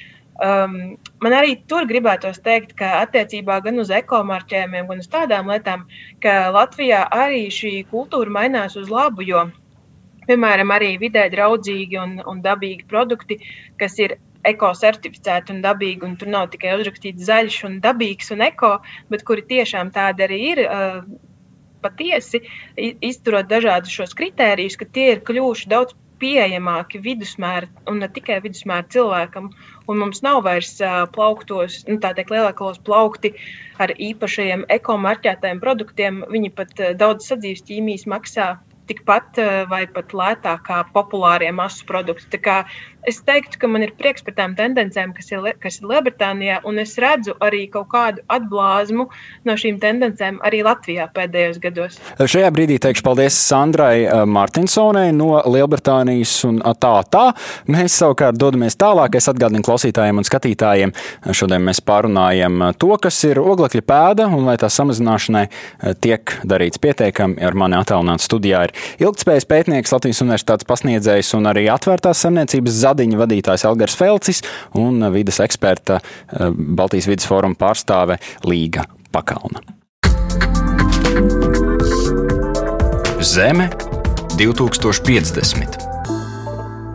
[0.41, 5.85] Um, man arī tur gribētos teikt, ka attiecībā gan uz ekomarķējumiem, gan uz tādām lietām,
[6.23, 9.45] ka Latvijā arī šī kultūra mainās uz labu, jo
[10.23, 13.39] Piemēram, arī vidē draudzīgi un, un dabīgi produkti,
[13.79, 14.15] kas ir
[14.47, 18.77] ekocertificēti un dabīgi, un tur nav tikai uzrakstīts zaļš un dabīgs un eko,
[19.11, 20.63] bet kuri tiešām tādi arī ir.
[20.63, 21.29] Uh,
[21.83, 22.39] patiesi
[23.03, 28.87] izturot dažādus šos kritērijus, ka tie ir kļuvuši daudz pieejamāki vidusmēra un ne tikai vidusmēra
[28.93, 29.49] cilvēkam.
[29.91, 30.77] Un mums nav vairs
[31.15, 33.33] plauktos, nu, tā teikt, lielākos plaukti
[33.83, 36.21] ar īpašajiem ekomarķētajiem produktiem.
[36.31, 38.53] Viņi pat daudz sadzīves ķīmijas maksā
[38.89, 39.39] tikpat
[39.71, 42.41] vai pat lētāk kā populārie masu produkti.
[43.03, 46.79] Es teiktu, ka man ir prieks par tām tendencēm, kas ir, kas ir Lielbritānijā, un
[46.79, 49.09] es redzu arī kaut kādu atblāzmu
[49.43, 51.97] no šīm tendencēm arī Latvijā pēdējos gados.
[52.15, 57.25] Šajā brīdī teikšu paldies Sandrai eh, Martinsonai no Lielbritānijas un tā tā.
[57.67, 59.19] Mēs savukārt dodamies tālāk.
[59.19, 60.95] Es atgādinu klausītājiem un skatītājiem.
[61.35, 66.79] Šodien mēs pārunājam to, kas ir oglekļa pēda un vai tā samazināšanai eh, tiek darīts
[66.79, 67.41] pieteikami.
[67.43, 68.72] Ar mani attālināts studijā ir
[69.03, 74.43] ilgtspējas pētnieks, Latvijas universitātes pasniedzējs un arī atvērtās saimniecības zāle Ladiņa vadītājs Elgars Felcis
[74.77, 79.63] un vidas eksperta eh, Baltijas vidas fóruma pārstāve Līga Pakalna.
[83.23, 83.71] Zeme
[84.37, 85.92] 2050.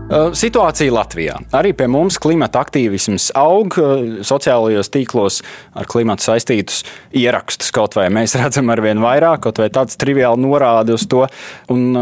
[0.09, 1.35] Eh, situācija Latvijā.
[1.53, 3.75] Arī pie mums klimata aktīvisms aug.
[3.77, 5.43] Eh, sociālajos tīklos
[5.77, 6.79] ar klimatu saistītus
[7.13, 11.27] ierakstus kaut vai mēs redzam ar vien vairāk, kaut vai tāds triviāli norādi uz to.
[11.69, 11.93] Un,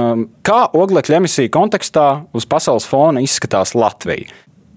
[0.46, 4.30] Kā oglekļa emisiju kontekstā uz pasaules fona izskatās Latvija?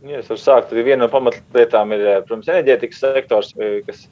[0.09, 0.73] Ja es varu sākt.
[0.73, 3.53] Viena no pamatlietām ir, protams, enerģētikas sektors,
[3.85, 4.07] kas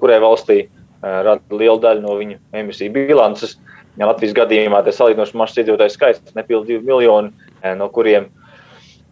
[0.00, 0.62] kurai valstī
[1.02, 3.58] rada lielu daļu no viņu emisiju bilances.
[4.00, 7.34] Ja Latvijas gadījumā tas salīdzinoši mazs iedzīvotājs skaits, nepilnīgi 2 miljoni,
[7.76, 8.30] no kuriem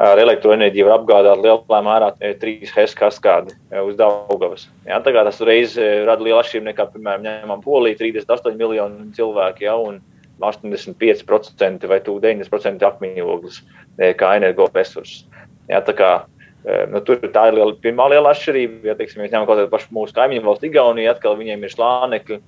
[0.01, 4.69] ar elektroenerģiju var apgādāt lielā mērā 3 HES kaskādi uz Daugavas.
[4.89, 5.77] Ja, tas reiz
[6.09, 9.69] rada lielu atšķirību nekā, piemēram, ņemam Poliju, 38 miljonu cilvēku.
[9.91, 10.01] Un,
[10.41, 13.61] 85% vai 90% akmeņu ogles
[14.01, 15.27] e, kā energoresurss.
[15.69, 16.13] Ja, tā, kā,
[16.65, 18.81] e, nu, tur, tā ir liela, pirmā liela atšķirība.
[18.89, 22.41] Ja teiksim, mēs ņemam kaut kādu pašu mūsu kaimiņu valsts Igauniju, atkal viņiem ir slānekļi.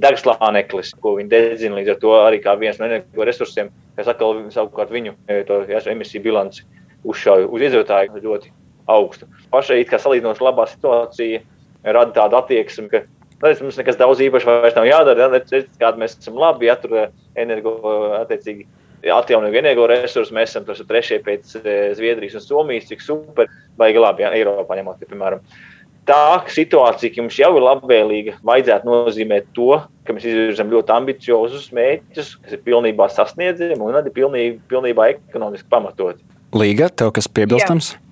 [0.00, 3.68] Degslāneklis, ko viņi dedzina līdz ar to arī kā viens no energoresursiem,
[3.98, 5.12] kas atkal savukārt viņu
[5.48, 6.62] to, ja, emisiju bilanci
[7.04, 8.52] uzšauj uz iedzīvotāju ļoti
[8.90, 9.28] augstu.
[9.52, 11.42] Pašai it kā salīdzinoši labā situācija
[11.84, 13.04] rada tādu attieksmi, ka
[13.40, 15.30] Tāpēc mums nekas daudz īpaši vairs nav jādara.
[15.32, 17.72] Ja, Kāda mēs esam labi, ja tur eh, energo
[18.18, 18.66] attiecīgi
[19.16, 20.34] atjaunīgu energoresursu.
[20.36, 21.54] Mēs esam trešie pēc
[21.96, 23.48] Zviedrijas un Somijas, cik super,
[23.80, 25.40] vai labi, ja Eiropā ņemot, piemēram
[26.08, 31.68] tā situācija, ka mums jau ir labvēlīga, vajadzētu nozīmēt to, ka mēs izvirzām ļoti ambiciozus
[31.76, 36.24] mērķus, kas ir pilnībā sasniedzami un arī pilnībā, pilnībā ekonomiski pamatoti.
[36.56, 37.92] Līga, tev kas piebilstams?
[37.94, 38.06] Jā.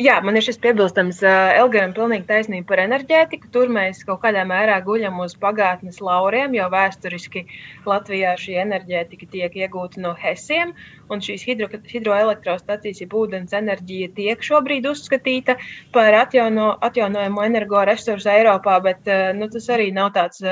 [0.00, 1.18] Jā, man ir šis piebilstams.
[1.26, 3.50] Elgam, pilnīgi taisnība par enerģētiku.
[3.52, 7.42] Tur mēs kaut kādā mērā guļam uz pagātnes lauriem, jo vēsturiski
[7.88, 10.72] Latvijā šī enerģētika tiek iegūta no hesiem.
[11.10, 15.56] Un šīs hidro, hidroelektrostacijas, ja ūdens enerģija tiek šobrīd uzskatīta
[15.94, 20.44] par atjauno, atjaunojumu energoresursu Eiropā, bet nu, tas arī nav tāds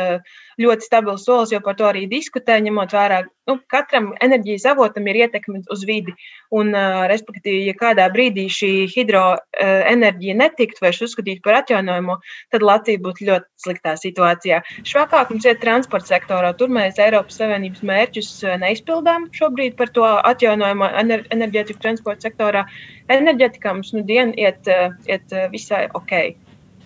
[0.59, 5.23] ļoti stabils solis, jo par to arī diskutē, ņemot vērā, nu, katram enerģijas avotam ir
[5.25, 6.15] ietekme uz vidi.
[6.55, 12.17] Un, uh, respektīvi, ja kādā brīdī šī hidroenerģija netiktu vairs uzskatīta par atjaunojumu,
[12.55, 14.63] tad Latvija būtu ļoti sliktā situācijā.
[14.89, 16.55] Švakāk mums ir transporta sektorā.
[16.57, 18.31] Tur mēs Eiropas Savienības mērķus
[18.65, 22.65] neizpildām šobrīd par to atjaunojumu enerģētiku transporta sektorā.
[23.13, 24.69] Enerģētikā mums nu dienu iet,
[25.09, 26.15] iet visai ok.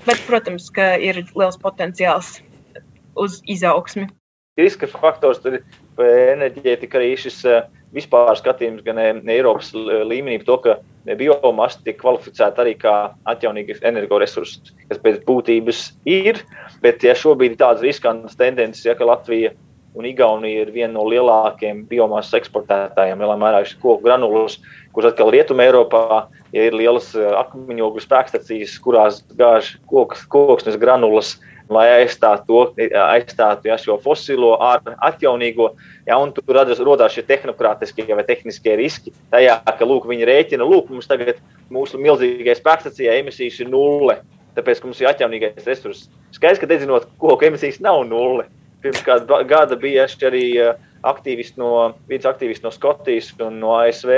[0.07, 2.41] Bet, protams, ka ir liels potenciāls
[3.15, 4.09] uz izaugsmi.
[4.59, 5.63] Riska faktors tur ir
[6.05, 7.63] enerģētika arī šis eh,
[7.97, 12.95] vispār skatījums gan eh, Eiropas līmenī par to, ka biomasa tiek kvalificēta arī kā
[13.33, 16.43] atjaunīgs energoresurss, kas pēc būtības ir.
[16.85, 19.55] Bet ja šobrīd ir tādas riskantas tendences, ja, ka Latvija
[19.99, 24.59] un Igaunija ir viena no lielākajiem biomasas eksportētājiem, lielā mērā šis koku granulas,
[24.97, 31.37] kurš atkal rietumē Eiropā ja ir lielas eh, akmeņogļu spēkstacijas, kurās gāž koks, koksnes granulas
[31.73, 35.71] lai aizstātu, to, aizstātu ja, šo fosilo ar atjaunīgo.
[36.09, 39.15] Ja, tur radas, rodās šie tehnokrātiskie vai tehniskie riski.
[39.33, 41.41] Tajā, ka lūk, viņi rēķina, lūk, mums tagad
[41.73, 44.19] mūsu milzīgajai spēkstacijai emisijas ir nulle.
[44.57, 46.11] Tāpēc, mums ir atjaunīgais resurss.
[46.37, 48.45] Skaidrs, ka dedzinot koku emisijas nav nulle.
[48.83, 50.47] Pirms kāda gada bija arī
[51.07, 54.13] aktīvisti no, viens aktīvists no Skotijas un no ASV.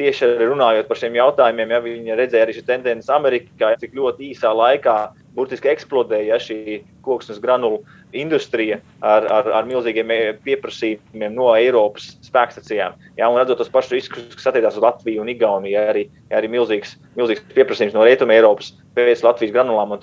[0.00, 4.52] Tieši runājot par šiem jautājumiem, ja viņi redzēja arī šīs tendences Amerikā, cik ļoti īsā
[4.56, 4.96] laikā
[5.36, 7.82] burtiski eksplodēja ja, šī koksnes granulu
[8.16, 10.10] industrija ar, ar, ar milzīgiem
[10.44, 12.96] pieprasījumiem no Eiropas spēkstacijām.
[13.18, 16.38] Ja, un redzot tos pašus riskus, kas attiecās uz Latviju un Igauniju, ja, arī, ja,
[16.40, 19.94] arī milzīgs, milzīgs pieprasījums no Rietumē Eiropas pēc Latvijas granulām.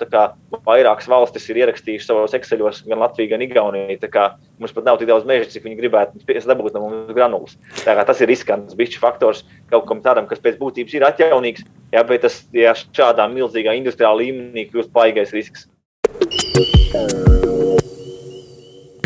[0.68, 3.98] Vairākas valstis ir ierakstījušas savos Excelos, gan Latviju, gan Igauniju.
[4.58, 7.56] Mums pat nav tik daudz meža, cik viņi gribētu dabūt no mums granulas.
[7.84, 11.66] Tas ir riskants, bišķi faktors kaut kam tādam, kas pēc būtības ir atjaunīgs.
[11.94, 15.68] Jā, bet tas jā, šādā milzīgā industriālā līmenī kļūst paigais risks.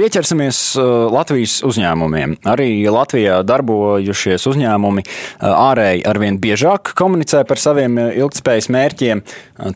[0.02, 2.32] Pieķersimies uh, Latvijas uzņēmumiem.
[2.50, 5.12] Arī Latvijā darbojušies uzņēmumi uh,
[5.46, 9.22] ārēji arvien biežāk komunicē par saviem uh, ilgspējas mērķiem.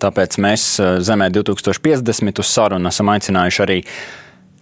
[0.02, 0.64] Tāpēc mēs
[1.06, 3.78] Zemē 2050 uz sarunu esam aicinājuši arī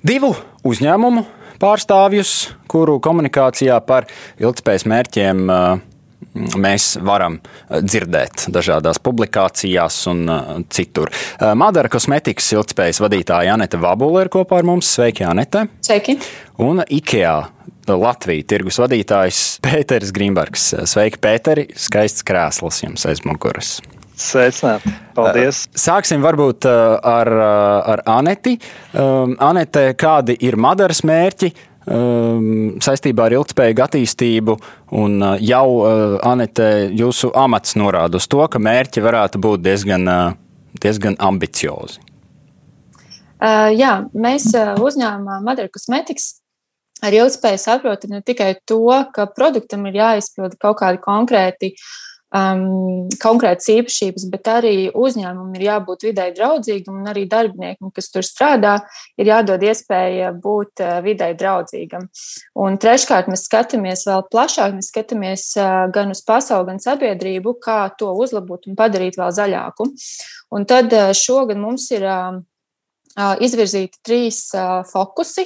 [0.04, 0.34] divu
[0.68, 1.24] uzņēmumu
[1.64, 2.34] pārstāvjus,
[2.68, 4.10] kuru komunikācijā par
[4.44, 5.46] ilgspējas mērķiem
[6.34, 11.10] mēs varam eh, dzirdēt dažādās publikācijās un uh, citur.
[11.10, 14.90] Uh, Madara kosmetikas ilgspējas vadītāja Anete Vabula ir kopā ar mums.
[14.94, 15.66] Sveiki, Anete!
[15.84, 16.18] Sveiki!
[16.62, 17.36] Un IKEA
[17.84, 20.70] Latvijas tirgus vadītājs Pēters Grīmbergs.
[20.90, 21.68] Sveiki, Pēteri!
[21.78, 23.76] Skaists krēsls jums aiz muguras!
[24.14, 24.92] Sveicināti!
[25.16, 25.64] Paldies!
[25.74, 28.54] Sāksim varbūt ar, ar Aneti.
[28.94, 31.50] Anete, kādi ir Madaras mērķi?
[31.84, 34.54] Um, saistībā ar ilgspējīgu attīstību.
[34.96, 40.08] Un uh, jau uh, Anete, jūsu amats norāda uz to, ka mērķi varētu būt diezgan,
[40.08, 42.00] uh, diezgan ambiciozi.
[43.44, 46.38] Uh, jā, mēs uzņēmumā Madara Cosmetics
[47.04, 48.80] ar ilgspēju saprotam ne tikai to,
[49.12, 51.84] ka produktam ir jāizpilda kaut kādi konkrēti uh,
[52.34, 58.26] um, konkrētas īpašības, bet arī uzņēmumam ir jābūt vidē draudzīgam, un arī darbiniekam, kas tur
[58.26, 58.76] strādā,
[59.20, 62.08] ir jādod iespēja būt uh, vidē draudzīgam.
[62.64, 67.86] Un treškārt, mēs skatāmies vēl plašāk, mēs skatāmies uh, gan uz pasauli, gan sabiedrību, kā
[67.98, 69.88] to uzlabot un padarīt vēl zaļāku.
[70.54, 72.08] Un tad uh, šogad mums ir
[73.14, 74.48] izvirzīti trīs
[74.90, 75.44] fokusi.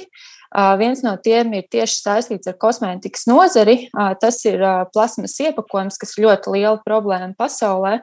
[0.49, 3.83] Viens no tiem ir tieši saistīts ar kosmētikas nozari.
[4.21, 7.99] Tas ir plasmas iepakojums, kas ir ļoti liela problēma pasaulē.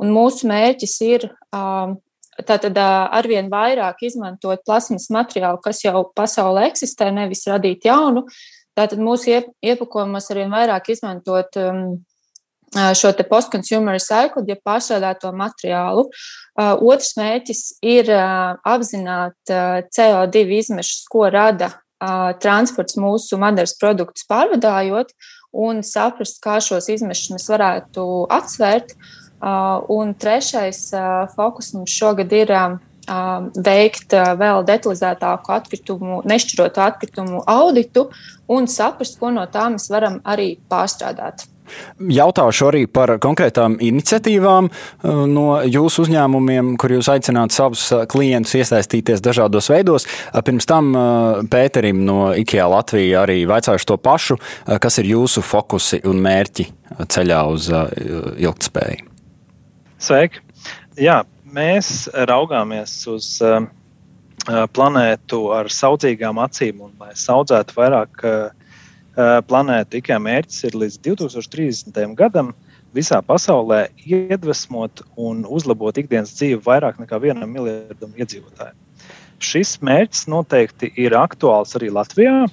[0.00, 1.26] Un mūsu mērķis ir
[2.48, 8.24] tātad arvien vairāk izmantot plasmas materiālu, kas jau pasaulē eksistē, nevis radīt jaunu.
[8.78, 11.58] Tātad mūsu iepakojumos arvien vairāk izmantot
[12.70, 16.06] šo post-consumer recycle, ja pārstrādāto materiālu.
[16.56, 21.74] Otrs mērķis ir apzināt CO2 izmešus, ko rada
[22.40, 25.12] transports mūsu madaras produktus pārvadājot
[25.52, 28.94] un saprast, kā šos izmešus mēs varētu atsvērt.
[29.90, 30.90] Un trešais
[31.34, 32.52] fokus mums šogad ir
[33.56, 38.10] veikt vēl detalizētāku atkritumu, nešķirotu atkritumu auditu
[38.48, 41.48] un saprast, ko no tā mēs varam arī pārstrādāt.
[42.20, 44.70] Jautāšu arī par konkrētām iniciatīvām
[45.30, 50.08] no jūsu uzņēmumiem, kur jūs aicināt savus klientus iesaistīties dažādos veidos.
[50.46, 50.92] Pirms tam
[51.50, 54.38] Pēterim no IKEA Latvija arī vaicāšu to pašu,
[54.80, 56.68] kas ir jūsu fokusi un mērķi
[57.10, 59.06] ceļā uz ilgtspēju.
[60.00, 60.40] Sveiki!
[61.00, 61.20] Jā,
[61.54, 63.62] mēs raugāmies uz uh,
[64.74, 68.59] planētu ar saudzīgām acīm, un lai audzētu vairāk uh,
[69.48, 72.14] planētu, tikai mērķis ir līdz 2030.
[72.18, 72.52] gadam
[72.94, 78.74] visā pasaulē iedvesmot un uzlabot ikdienas dzīvi vairāk nekā vienam miljardam iedzīvotāju.
[79.40, 82.44] Šis mērķis noteikti ir aktuāls arī Latvijā.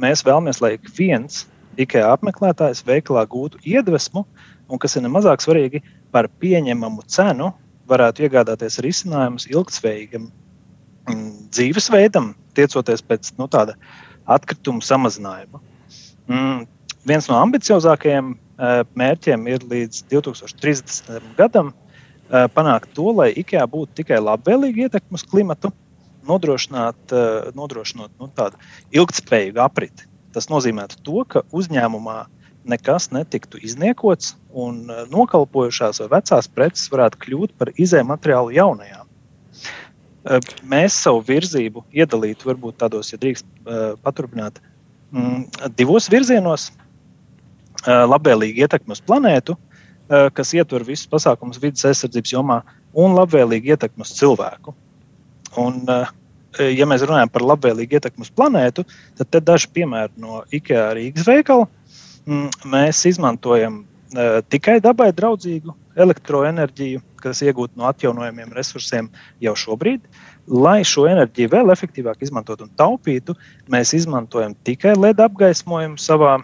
[0.00, 1.44] Mēs vēlamies, lai ik viens
[1.80, 4.24] IKEA apmeklētājs veikalā gūtu iedvesmu,
[4.70, 5.82] un, kas ir nemazāk svarīgi,
[6.14, 7.50] par pieņemamu cenu
[7.90, 10.28] varētu iegādāties risinājumus ilgspējīgam
[11.10, 13.76] mm, dzīvesveidam, tiecoties pēc nu, tāda
[14.30, 15.60] atkritumu samazinājuma.
[16.30, 16.64] Mm,
[17.08, 21.20] viens no ambiciozākajiem uh, mērķiem ir līdz 2030.
[21.38, 25.72] gadam uh, panākt to, lai IKEA būtu tikai labvēlīga ietekme uz klimatu,
[26.30, 28.60] nodrošināt, uh, nodrošinot nu, tādu
[28.94, 30.06] ilgspējīgu apriti.
[30.30, 37.20] Tas nozīmē to, ka uzņēmumā uh, nekas netiktu izniekots, un nokalpojušās vai vecās preces varētu
[37.24, 39.06] kļūt par izējuma materiālu jaunajām.
[40.68, 44.58] Mēs savu virzību iedalītu, varbūt tādos, ja drīkst e, paturpināt,
[45.12, 46.70] mm, divos virzienos.
[47.86, 49.54] Labvēlīgi ietekmi uz planētu,
[50.36, 52.58] kas ietver visus pasākumus vidas aizsardzības jomā,
[52.92, 54.74] un labvēlīgi ietekmi uz cilvēku.
[55.62, 55.78] Un,
[56.60, 58.84] ja mēs runājam par labvēlīgu ietekmi uz planētu,
[59.16, 61.70] tad te daži piemēri no IKEA Rīgas veikala.
[62.28, 69.10] Mm, mēs izmantojam uh, tikai dabai draudzīgu elektroenerģiju, kas iegūta no atjaunojamiem resursiem
[69.42, 70.02] jau šobrīd.
[70.48, 73.36] Lai šo enerģiju vēl efektīvāk izmantotu un taupītu,
[73.70, 76.38] mēs izmantojam tikai LED apgaismojumu savā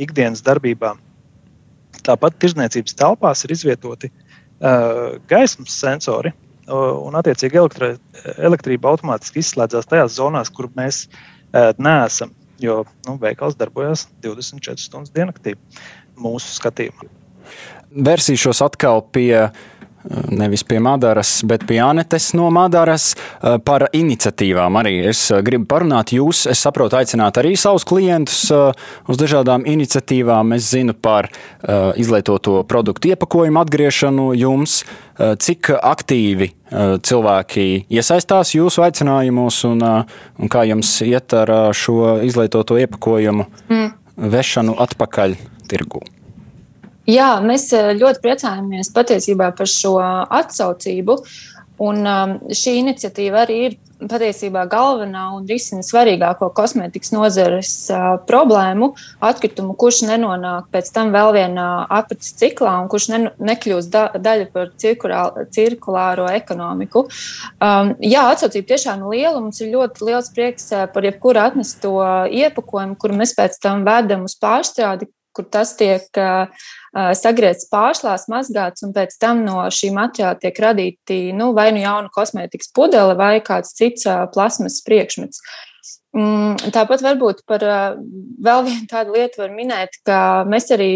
[0.00, 0.94] ikdienas darbībā.
[2.04, 7.94] Tāpat tirzniecības telpās ir izvietoti uh, gaismas sensori, uh, un attiecīgi elektri,
[8.36, 15.12] elektrība automātiski izslēdzas tajās zonās, kur mēs uh, neesam jo nu, veikals darbojas 24 stundas
[15.14, 15.56] diennaktī
[16.20, 17.08] mūsu skatījumā.
[17.90, 19.48] Vērsīšos atkal pie
[20.30, 23.12] nevis pie Madaras, bet pie Anetes no Madaras
[23.64, 24.78] par iniciatīvām.
[24.80, 30.54] Arī es gribu parunāt jūs, es saprotu, aicināt arī savus klientus uz dažādām iniciatīvām.
[30.56, 31.28] Es zinu par
[32.00, 34.80] izlietoto produktu iepakojumu atgriešanu jums,
[35.18, 36.52] cik aktīvi
[37.04, 39.82] cilvēki iesaistās jūsu aicinājumos un,
[40.40, 43.92] un kā jums iet ar šo izlietoto iepakojumu mm.
[44.32, 45.36] vešanu atpakaļ
[45.70, 46.02] tirgū.
[47.08, 51.16] Jā, mēs eh, ļoti priecājamies patiesībā par šo atsaucību.
[51.80, 58.90] Un um, šī iniciatīva arī ir patiesībā galvenā un risina svarīgāko kosmētikas nozares uh, problēmu-
[59.30, 64.50] atkritumu, kurš nenonāk pēc tam vēl vienā apatas ciklā un kurš ne, nekļūst da, daļa
[64.52, 67.06] par cirkulāro, cirkulāro ekonomiku.
[67.60, 69.40] Um, jā, atsaucība tiešām ir liela.
[69.40, 71.96] Mums ir ļoti liels prieks uh, par jebkuru atnesto
[72.28, 76.50] iepakojumu, kuru mēs pēc tam vedam uz pārstrādi, kur tas tiek uh,
[77.16, 82.10] sagriezts pārslās, mazgāts, un pēc tam no šī materiāla tiek radīti nu, vai nu jauna
[82.14, 85.42] kosmētikas pudele vai kāds cits plasmas priekšmets.
[86.16, 90.90] Mm, tāpat varbūt par vēl vienu tādu lietu var minēt, ka mēs arī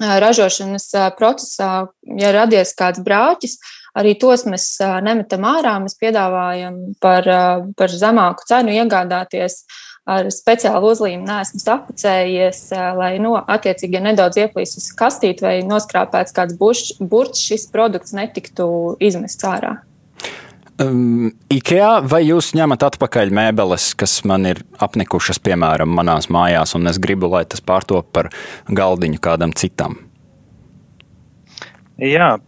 [0.00, 0.88] ražošanas
[1.18, 3.58] procesā, ja radies kāds brāķis,
[4.00, 4.72] arī tos mēs
[5.04, 5.74] nemetam ārā.
[5.84, 7.28] Mēs piedāvājam par,
[7.76, 12.64] par zemāku cenu iegādāties uh, ar speciālu uzlīmu neesmu sapucējies,
[12.98, 18.66] lai nu, attiecīgi ja nedaudz ieplīsis kastīt vai noskrāpēts kāds burts, šis produkts netiktu
[19.02, 19.78] izmests ārā.
[20.80, 26.88] Um, IKEA vai jūs ņemat atpakaļ mēbeles, kas man ir apnikušas, piemēram, manās mājās, un
[26.88, 28.30] es gribu, lai tas pārtop par
[28.72, 29.98] galdiņu kādam citam?
[32.00, 32.38] Jā,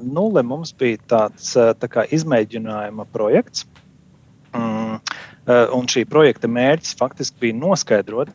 [0.00, 3.66] nulle mums bija tāds tā kā izmēģinājuma projekts.
[5.48, 8.28] Eh, un šī projekta mērķis faktiski bija noskaidrot,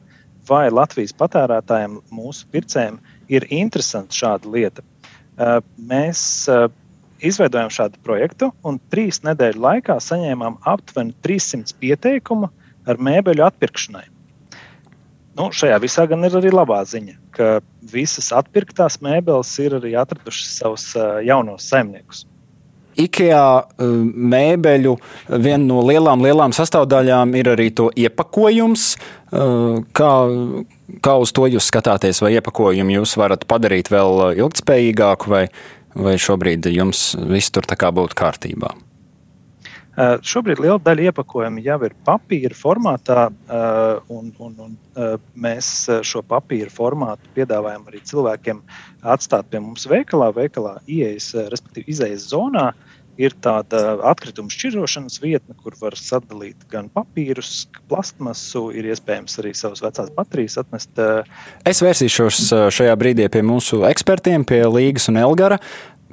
[0.49, 2.97] vai Latvijas patērētājiem, mūsu pircējiem,
[3.29, 4.81] ir interesanta šāda lieta.
[5.37, 5.59] Eh,
[5.91, 6.65] mēs eh,
[7.25, 12.49] izveidojām šādu projektu, un trīs nedēļu laikā saņēmām aptuveni 300 pieteikumu
[12.89, 14.05] ar mēbeļu atpirkšanai.
[15.35, 17.59] Nu, šajā visā gan ir arī labā ziņa, ka
[17.91, 20.85] visas atpirktās mēbeles ir arī atradušas savus
[21.27, 22.23] jaunos saimniekus.
[23.01, 23.93] IKEA eh,
[24.35, 24.95] mēbeļu
[25.35, 28.87] viena no lielām, lielām sastāvdaļām ir arī to iepakojums.
[28.95, 30.11] Eh, kā,
[31.05, 35.45] kā uz to jūs skatāties, vai iepakojumu jūs varat padarīt vēl ilgspējīgāku, vai,
[35.95, 38.75] vai šobrīd jums viss tur kā būtu kārtībā?
[39.95, 43.29] Šobrīd liela daļa iepakojumu jau ir papīra formātā,
[44.11, 44.73] un, un, un
[45.39, 45.69] mēs
[46.03, 48.59] šo papīra formātu piedāvājam arī cilvēkiem
[49.15, 52.73] atstāt pie mums veikalā, veikalā ieejas, respektīvi izējas zonā.
[53.15, 59.79] Ir tāda atkrituma šķirošanas vietne, kur var sadalīt gan papīrus, plastmasu, ir iespējams arī savas
[59.85, 60.99] vecās baterijas atnest.
[61.63, 62.41] Es vērsīšos
[62.75, 65.61] šajā brīdī pie mūsu ekspertiem, pie Līgas un Elgara.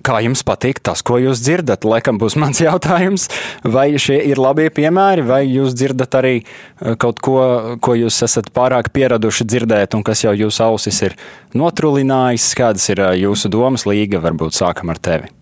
[0.03, 1.86] Kā jums patīk tas, ko jūs dzirdat?
[1.88, 3.28] Laikam būs mans jautājums,
[3.64, 7.38] vai šie ir labie piemēri, vai jūs dzirdat arī eh, kaut ko,
[7.82, 11.18] ko jūs esat pārāk pieraduši dzirdēt, un kas jau jūsu ausis ir
[11.59, 12.53] notrulinājis?
[12.59, 14.22] Kādas ir eh, jūsu domas līga?
[14.22, 15.41] Varbūt sākam ar tevi.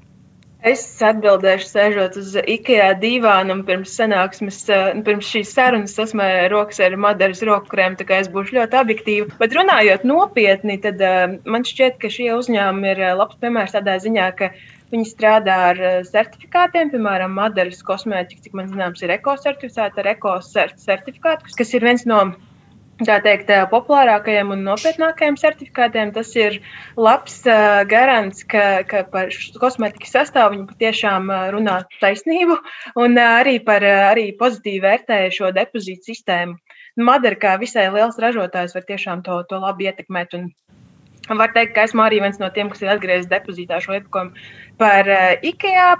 [0.60, 6.96] Es atbildēšu, sēžot uz IKEA divāna pirms sanāksmes, eh, pirms šīs sarunas sasmēju rokas ar
[7.00, 9.38] Madaras roku krēmu, tā kā es būšu ļoti objektīva.
[9.40, 13.96] Bet runājot nopietni, tad uh, man šķiet, ka šie uzņēmumi ir eh, labs piemērs tādā
[14.04, 14.50] ziņā, ka
[14.92, 21.72] viņi strādā ar certifikātiem, piemēram, Madaras kosmētika, cik man zināms, ir ekocertificēta ar ekocertifikātu, kas
[21.72, 22.20] ir viens no
[23.08, 26.12] tā teikt, populārākajiem un nopietnākajiem certifikātiem.
[26.14, 26.58] Tas ir
[27.00, 32.58] labs uh, garants, ka, ka par kosmētikas sastāvu viņi patiešām runā taisnību
[33.00, 36.58] un uh, arī par arī pozitīvi vērtēja šo depozītu sistēmu.
[37.00, 40.36] Madara, kā visai liels ražotājs, var tiešām to, to labi ietekmēt.
[40.38, 40.50] Un,
[41.30, 44.46] Var teikt, ka esmu arī viens no tiem, kas ir atgriezies depozītā šo iepakojumu
[44.80, 45.92] par uh, IKEA.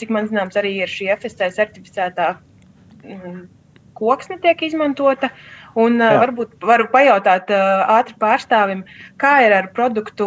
[0.00, 2.30] Cik man zināms, arī ir šī FSC certificētā
[3.04, 3.42] um,
[3.98, 5.28] koksne tiek izmantota.
[5.28, 6.16] Uh, Un Jā.
[6.18, 8.82] varbūt varu pajautāt ātri pārstāvim,
[9.20, 10.26] kā ir ar produktu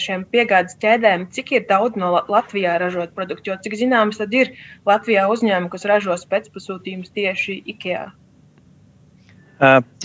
[0.00, 4.54] šiem piegādes ķēdēm, cik ir daudz no Latvijā ražot produktu, jo cik zināms, tad ir
[4.88, 8.06] Latvijā uzņēmumi, kas ražo pēcpasūtījumus tieši IKEA.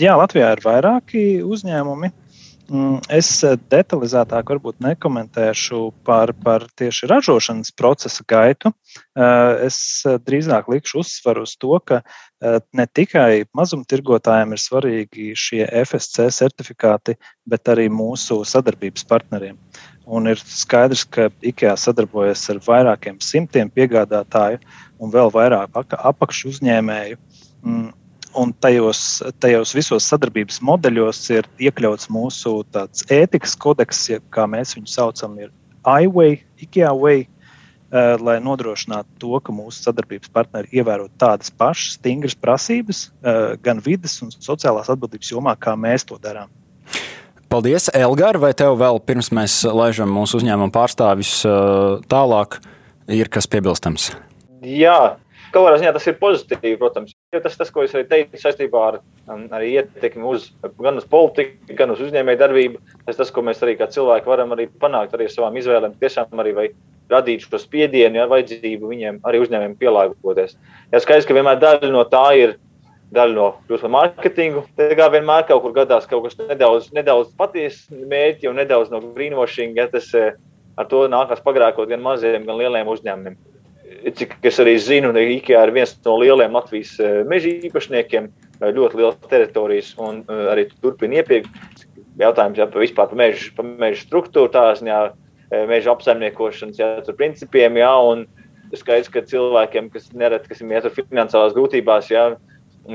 [0.00, 2.12] Jā, Latvijā ir vairāki uzņēmumi.
[2.70, 3.28] Mm, es
[3.72, 8.70] detalizētāk nekomentēšu par, par tieši ražošanas procesa gaitu.
[9.66, 12.04] Es drīzāk likšu uzsvaru uz to, ka
[12.40, 17.16] ne tikai mazumtirgotājiem ir svarīgi šie FSC certifikāti,
[17.48, 19.58] bet arī mūsu sadarbības partneriem.
[20.10, 24.58] Un ir skaidrs, ka IKEA sadarbojas ar vairākiem simtiem piegādātāju
[24.98, 27.20] un vēl vairāk apakšu uzņēmēju.
[27.62, 27.88] Mm,
[28.38, 32.60] Un tajos, tajos visos sadarbības modeļos ir iekļauts mūsu
[33.10, 35.50] ētikas kodeks, kā mēs viņu saucam, ir
[35.82, 37.24] iWay, IKEA Way,
[37.90, 44.14] lai nodrošinātu to, ka mūsu sadarbības partneri ievēro tādas pašas stingras prasības, uh, gan vidas
[44.22, 46.52] un sociālās atbildības jomā, kā mēs to darām.
[47.50, 52.60] Paldies, Elgar, vai tev vēl pirms mēs laižam mūsu uzņēmumu pārstāvis uh, tālāk,
[53.10, 54.12] ir kas piebilstams?
[54.62, 55.16] Jā,
[55.50, 57.14] Katrā ziņā tas ir pozitīvi, protams.
[57.34, 60.48] Jo tas, tas, ko es arī teicu saistībā ar um, arī ietekmi uz,
[60.78, 64.54] gan uz politiku, gan uz uzņēmēju darbību, tas, tas, ko mēs arī kā cilvēki varam
[64.54, 66.54] arī panākt arī ar savām izvēlēm, tiešām arī
[67.10, 70.54] radīt šo spiedienu, ja vajadzību viņiem arī uzņēmējiem pielāgoties.
[70.94, 72.54] Ja skaidrs, ka vienmēr daļa no tā ir
[73.10, 74.64] daļa no kļūst mārketingu.
[74.78, 79.02] Tad kā vienmēr kaut kur gadās kaut kas nedaudz, nedaudz patiesa mērķi un nedaudz no
[79.02, 80.36] greenwashing, ja tas eh,
[80.78, 83.49] ar to nākās pagrākot gan maziem, gan lieliem uzņēmumiem
[84.16, 88.28] cik es arī zinu, IKEA ir viens no lieliem Latvijas eh, meža īpašniekiem,
[88.60, 91.86] eh, ļoti liels teritorijas un eh, arī turpina iepirkt.
[92.20, 95.00] Jautājums jā, par vispār par meža, par meža struktūru, tā ziņā
[95.70, 97.78] meža apsaimniekošanas jā, principiem.
[97.80, 98.26] Jā, un
[98.76, 102.26] skaidrs, ka cilvēkiem, kas nereti, kas ir iet finansiālās grūtībās, jā,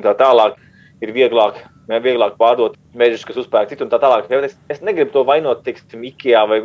[0.06, 0.60] tā tālāk,
[1.04, 1.58] ir vieglāk,
[1.90, 4.30] jā, vieglāk pārdot mežus, kas uzpērk citu un tā tālāk.
[4.46, 6.60] Es, es negribu to vainot, teiksim, IKEA vai,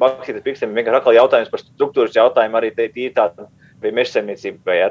[0.00, 0.74] Baksītas piksiem.
[0.74, 3.48] Vienkārši atkal jautājums par struktūras jautājumu arī te ir tāda
[3.84, 4.78] vai mežsaimniecībai.
[4.80, 4.90] Ja?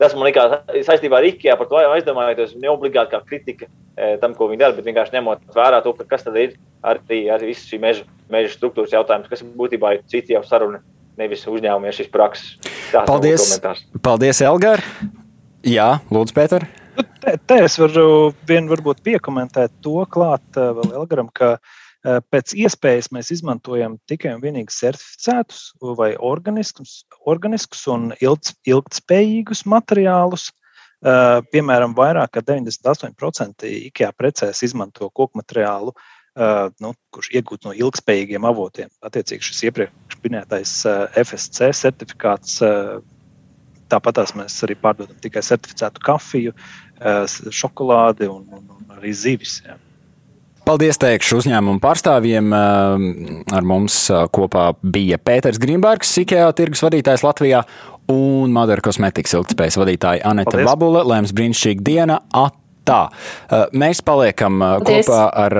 [0.00, 4.34] Tas man liekas saistībā ar IKEA par to aizdomājoties, ne obligāti kā kritika e, tam,
[4.36, 7.80] ko viņi dara, bet vienkārši ņemot vērā to, kas tad ir arī, arī viss šī
[7.82, 10.82] meža, meža struktūras jautājums, kas būtībā ir citi jau saruna,
[11.16, 12.58] nevis uzņēmumi šīs prakses.
[12.90, 13.46] Tāds paldies,
[14.04, 14.84] paldies, Elgar!
[15.66, 16.68] Jā, lūdzu, Pēter!
[16.96, 21.74] Nu, te, te es varu vien varbūt piekomentēt to klāt e, vēl Elgaram, ka uh,
[22.06, 30.50] pēc iespējas mēs izmantojam tikai un vienīgi certificētus vai organiskus, organiskus un ilgt, ilgtspējīgus materiālus.
[31.06, 35.92] Eh, piemēram, vairāk kā 98% IKEA precēs izmanto koku materiālu,
[36.36, 38.88] eh, nu, kurš iegūts no ilgspējīgiem avotiem.
[39.04, 40.78] Attiecīgi, šis iepriekš minētais
[41.22, 42.62] FSC certifikāts
[43.86, 46.52] Tāpat mēs arī pārdodam tikai certificētu kafiju,
[47.54, 49.60] šokolādi un, un, un arī zivis.
[49.62, 49.76] Jā.
[50.66, 52.48] Paldies, teikšu uzņēmumu pārstāvjiem.
[52.50, 53.04] Eh,
[53.54, 57.60] ar mums eh, kopā bija Pēters Grīmbergs, IKEA tirgus vadītājs Latvijā,
[58.10, 60.66] un Madara kosmetikas ilgspējas vadītāja Anita Paldies.
[60.66, 61.04] Babule.
[61.06, 62.18] Lēms brīnišķīga diena!
[62.86, 65.06] Tā, eh, mēs paliekam Paldies.
[65.06, 65.56] kopā ar,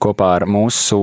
[0.00, 1.02] kopā ar mūsu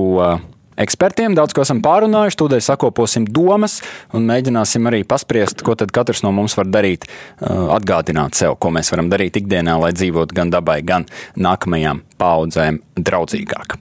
[0.80, 2.38] ekspertiem, daudz ko esam pārunājuši.
[2.40, 3.80] Tūdaļ sakoposim domas
[4.16, 8.92] un mēģināsim arī paspriest, ko katrs no mums var darīt, uh, atgādināt sev, ko mēs
[8.94, 13.78] varam darīt ikdienā, lai dzīvotu gan dabai, gan nākamajām paudzēm draudzīgāk.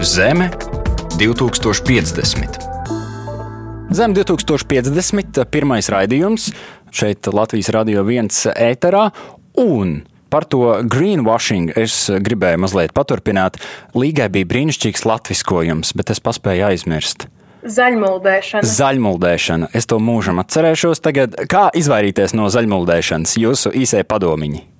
[0.00, 0.50] Zeme
[1.20, 2.60] 2050.
[3.90, 5.42] Zem 2050.
[5.50, 6.52] pirmais raidījums
[6.94, 9.08] šeit Latvijas radio viens ēterā
[9.60, 9.98] un
[10.30, 13.58] Par to greenwashing es gribēju mazliet paturpināt.
[13.98, 17.26] Līgai bija brīnišķīgs latviskojums, bet es paspēju aizmirst.
[17.60, 18.64] Zaļmuldēšana.
[18.64, 19.70] Zaļmuldēšana.
[19.76, 21.02] Es to mūžam atcerēšos.
[21.04, 23.36] Tagad, kā izvairīties no zaļmuldēšanas?
[23.42, 24.70] Jūsu īsē padomiņi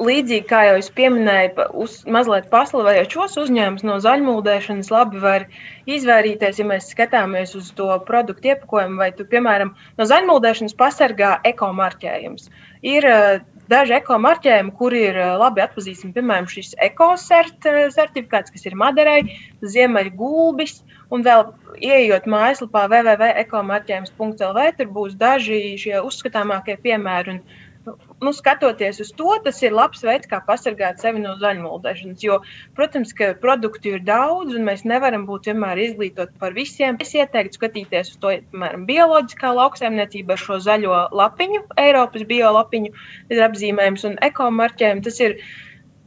[0.00, 5.46] līdzīgi kā jau es pieminēju, uz, mazliet paslavējot šos uzņēmumus no zaļmuldēšanas, labi var
[5.90, 12.48] izvairīties, ja mēs skatāmies uz to produktu iepakojumu, vai, tu, piemēram, no zaļmuldēšanas pasargā ekomarķējums.
[12.86, 18.66] Ir uh, daži ekomarķējumi, kuri ir uh, labi atpazīstami, piemēram, šis ekosert uh, certifikāts, kas
[18.68, 19.20] ir Maderai,
[19.62, 20.80] Ziemeļgulbis,
[21.14, 21.46] un vēl
[21.78, 27.36] ieejot mājaslapā www.ekomarķējums.lv, tur būs daži šie uzskatāmākie piemēri.
[27.36, 27.66] Un,
[28.20, 32.24] nu, skatoties uz to, tas ir labs veids, kā pasargāt sevi no zaļmuldēšanas.
[32.24, 32.40] Jo,
[32.76, 37.00] protams, ka produktu ir daudz, un mēs nevaram būt vienmēr izglītoti par visiem.
[37.00, 42.94] Es ieteiktu skatīties uz to, piemēram, bioloģiskā lauksaimniecība ar šo zaļo lapiņu, Eiropas biolapiņu,
[43.48, 45.04] apzīmējums un ekomarķējumu.
[45.08, 45.40] Tas ir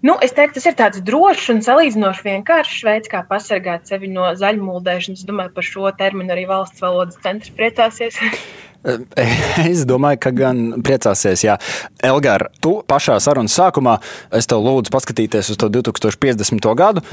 [0.03, 4.25] Nu, es teiktu, tas ir tāds drošs un salīdzinoši vienkāršs veids, kā pasargāt sevi no
[4.35, 5.21] zaļmuldēšanas.
[5.21, 8.19] Es domāju, par šo terminu arī valsts valodas centrs priecāsies.
[9.71, 11.45] Es domāju, ka gan priecāsies.
[11.45, 11.57] Jā.
[12.03, 13.97] Elgar, tu pašā sarunas sākumā
[14.35, 16.69] es tev lūdzu paskatīties uz to 2050.
[16.79, 17.03] gadu.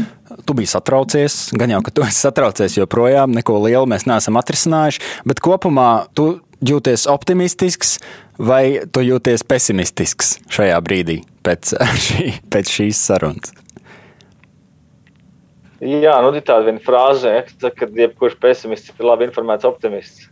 [0.47, 5.05] Tu biji satraucies, gan jau, ka tu esi satraucies joprojām, neko lielu mēs neesam atrisinājuši,
[5.31, 6.33] bet kopumā tu
[6.66, 7.99] jūties optimistisks
[8.41, 11.75] vai tu jūties pesimistisks šajā brīdī pēc,
[12.07, 13.57] šī, pēc šīs sarunas?
[15.81, 20.27] Jā, nu, ir tāda frāze, ka jebkurš pesimists ir labi informēts optimists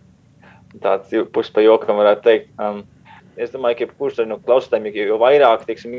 [0.82, 2.54] tāds puses pa jokam varētu teikt.
[2.62, 2.84] Um,
[3.38, 5.94] es domāju, ka jebkurš no klausītājiem, jo vairāk teiksim,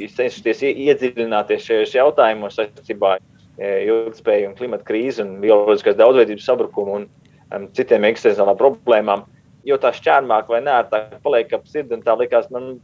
[0.00, 3.24] cenšaties iedziļināties šajos jautājumos saistībā ar
[3.58, 7.08] e, ilgspēju un klimata krīzi un bioloģiskās daudzveidības sabrukumu un
[7.52, 9.26] um, citiem eksistenciālām problēmām.
[9.68, 12.78] Jo tā šķērmāk vai nē, tā paliek ap sirdi tā likās, man,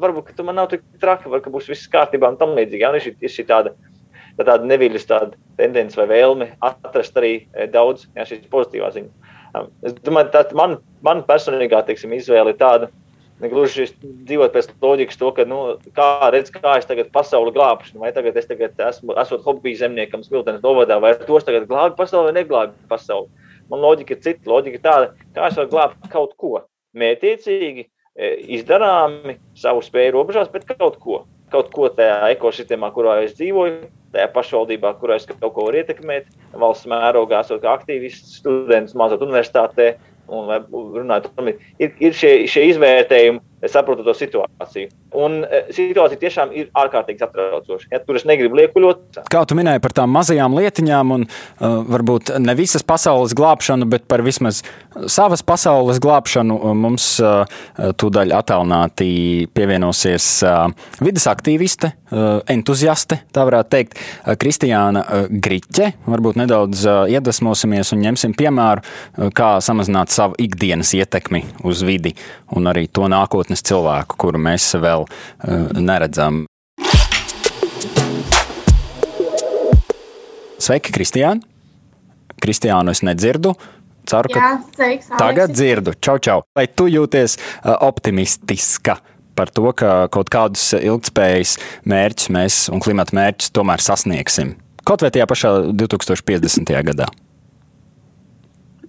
[0.00, 2.84] varbūt, tu man nav tik traki, varbūt būs viss kārtībā un tam līdzīgi.
[2.86, 2.92] Ja?
[2.96, 3.74] Ir ir šī tāda,
[4.38, 9.31] tā tāda neviļas tāda tendence vai vēlme atrast arī e, daudz ja, šīs pozitīvās ziņas.
[9.84, 12.88] Es domāju, tā man, man personīgā teiksim, izvēle ir tāda,
[13.42, 15.60] negluži dzīvot pēc loģikas, to, ka, nu,
[15.96, 20.22] kā redz, kā es tagad pasauli glābšu, vai tagad es tagad esmu, esmu hobija zemniekam,
[20.24, 23.28] smiltenes novadā, vai tos tagad glābi pasauli vai neglābi pasauli.
[23.72, 26.54] Man loģika ir cita, loģika ir tāda, kā es varu glābt kaut ko
[26.98, 31.24] mētiecīgi, e, izdarāmi savu spēju robežās, bet kaut ko.
[31.52, 36.28] Kaut ko tajā ekosistēmā, kurā es dzīvoju, tajā pašvaldībā, kurā es kaut ko varu ietekmēt,
[36.58, 39.94] valsts mērogā, esot kā aktīvists, students, mācot universitātē
[40.32, 41.30] un runājot.
[41.82, 44.90] Ir, ir šie, šie izvērtējumi, es saprotu to situāciju.
[45.22, 47.90] Un e, situācija tiešām ir ārkārtīgi satraucoša.
[47.92, 49.22] Ja, tur es negribu liekuļot.
[49.30, 54.08] Kā tu minēji par tām mazajām lietiņām, un uh, varbūt ne visas pasaules glābšanu, bet
[54.10, 54.62] par vismaz
[55.06, 57.44] savas pasaules glābšanu uh, mums uh,
[57.78, 59.10] tūdaļ attālināti
[59.54, 60.64] pievienosies uh,
[61.04, 65.92] vidas aktīviste, uh, entuziaste, tā varētu teikt, uh, Kristiāna uh, Griķe.
[66.10, 72.16] Varbūt nedaudz uh, iedvesmosimies un ņemsim piemēru, uh, kā samazināt savu ikdienas ietekmi uz vidi
[72.56, 73.06] un arī to
[73.52, 76.46] nākotnes cilvēku, kuru mēs vēl uh, neredzam.
[80.58, 81.42] Sveiki, Kristiāna!
[82.42, 83.54] Kristiānu es nedzirdu.
[84.06, 85.94] Ceru, ka Jā, sveiks, tagad dzirdu.
[86.02, 86.42] Čau, čau.
[86.56, 88.98] Vai tu jūties uh, optimistiska
[89.36, 94.56] par to, ka kaut kādus ilgspējas mērķus mēs un klimata mērķus tomēr sasniegsim?
[94.82, 96.74] Kaut vai tajā pašā 2050.
[96.90, 97.06] gadā.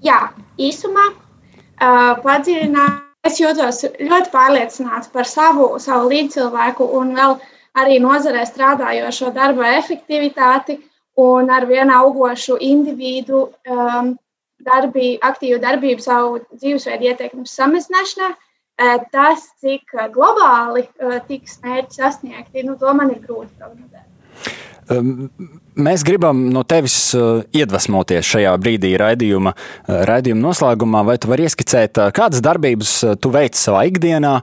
[0.03, 7.37] Jā, īsumā uh, padziļināt Es jūtos ļoti pārliecināts par savu, savu līdzcilvēku un vēl
[7.79, 10.75] arī nozarē strādājošo darba efektivitāti
[11.23, 14.13] un ar vienu augošu individu um,
[14.67, 18.33] darbī, aktīvu darbību savu dzīvesveidu ietekmes samazināšanā.
[18.81, 23.92] Uh, tas, cik globāli uh, tiks mērķi sasniegti, nu, to man ir grūti prognozēt.
[25.73, 31.01] Mēs gribam no tevis uh, iedvesmoties šajā brīdī, raidījuma, uh, raidījuma noslēgumā.
[31.07, 34.35] Vai tu vari ieskicēt, uh, kādas darbības tu veic savā ikdienā,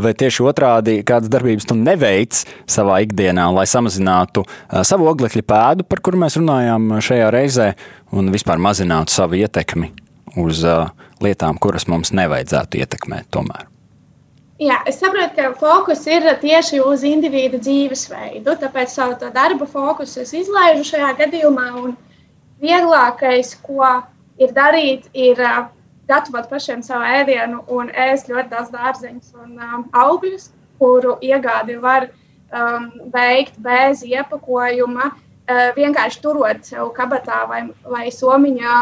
[0.00, 4.46] vai tieši otrādi, kādas darbības tu neveic savā ikdienā, lai samazinātu
[4.86, 7.72] savu oglekļa pēdu, par kuru mēs runājām šajā reizē,
[8.16, 9.92] un vispār mazinātu savu ietekmi
[10.40, 10.64] uz
[11.24, 13.67] lietām, kuras mums nevajadzētu ietekmēt tomēr?
[14.58, 18.56] Jā, es saprotu, ka fokus ir tieši uz individu dzīvesveidu.
[18.58, 21.66] Tāpēc savu darba fokusu es izlaižu šajā gadījumā.
[22.58, 23.86] Vieglākais, ko
[24.42, 25.68] ir darīt, ir uh,
[26.10, 30.48] gatavot pašiem savu ēdienu un ēst ļoti daudz dārzeņus un um, augļus,
[30.82, 38.74] kuru iegādi var um, veikt bez iepakojuma, uh, vienkārši turot sev kabatā vai, vai somiņā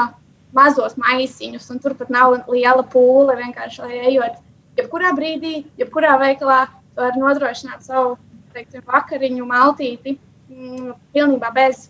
[0.57, 1.69] mazos maisiņus.
[1.85, 4.41] Turpat nav liela pūle, vienkārši ejot
[4.77, 6.67] jebkurā brīdī, jebkurā veikalā
[6.97, 8.17] var nodrošināt savu
[8.57, 11.89] teiksim, vakariņu maltīti mm, pilnībā bez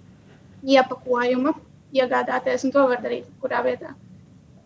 [0.66, 1.54] iepakojuma,
[1.94, 3.94] iegādāties, un to var darīt jebkurā vietā.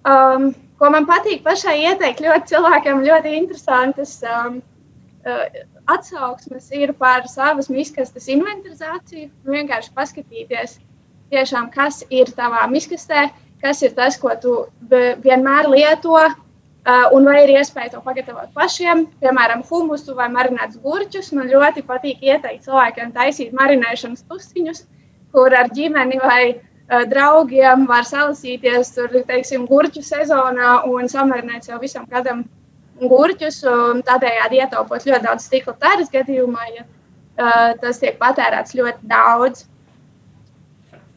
[0.09, 4.63] Um, ko man patīk pašai ieteikt, ļoti cilvēkiem ļoti interesantas um,
[5.29, 5.43] uh,
[5.93, 9.29] atsauksmes ir par savas miskastes inventarizāciju.
[9.45, 10.79] Vienkārši paskatīties,
[11.33, 13.29] tiešām, kas ir tavā miskastē,
[13.61, 14.55] kas ir tas, ko tu
[14.89, 16.17] vienmēr lieto,
[16.87, 21.33] un vai ir iespēja to pagatavot pašiem, piemēram, humusu vai marinētus gurķus.
[21.37, 24.87] Man ļoti patīk ieteikt cilvēkiem taisīt marinēšanas tusiņus,
[25.33, 31.81] kur ar ģimeni vai uh, draugiem var salasīties tur, teiksim, gurķu sezonā un samarinēt sev
[31.85, 32.47] visam gadam
[33.01, 33.61] gurķus.
[34.09, 39.69] Tādējādi ietaupot ļoti daudz stikla tēras gadījumā, ja uh, tas tiek patērēts ļoti daudz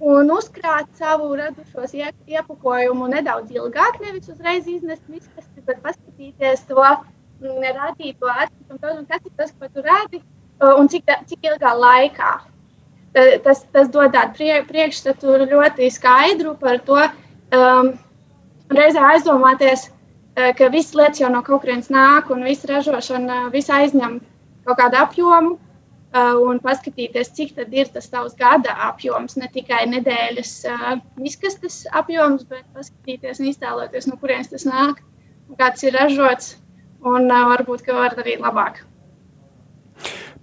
[0.04, 7.68] un uzkrāt savu radušos iepakojumu nedaudz ilgāk, nevis uzreiz iznest miskasti, bet paskatīties to mm,
[7.80, 10.22] radīto atkritumu, kas ir tas, ko tu radi
[10.64, 12.34] un cik, cik ilgā laikā.
[13.46, 17.02] Tas, tas dod tādu prie, priekšstatu ļoti skaidru par to,
[17.54, 17.92] um,
[18.74, 19.92] reizē aizdomāties,
[20.34, 24.18] ka visas lietas jau no kaut kurienes nāk un visa ražošana visa aizņem
[24.66, 25.60] kaut kādu apjomu.
[26.14, 30.92] Uh, un paskatīties, cik ir tas tavs gada apjoms, ne tikai nedēļas uh,
[31.26, 35.02] izkastes apjoms, bet paskatīties un iztēloties, no kurienes tas nāk,
[35.60, 36.58] kāds ir ražots,
[37.04, 38.84] un varbūt, ka var darīt labāk.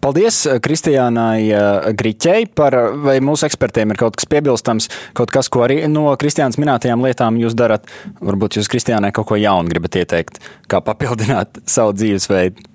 [0.00, 1.50] Paldies Kristiānai
[1.92, 2.72] Grīķei par,
[3.04, 7.36] vai mūsu ekspertiem ir kaut kas piebilstams, kaut kas, ko arī no Kristiānas minētajām lietām
[7.42, 7.84] jūs darat.
[8.24, 10.40] Varbūt jūs Kristiānai kaut ko jaunu gribat ieteikt,
[10.72, 12.69] kā papildināt savu dzīvesveidu.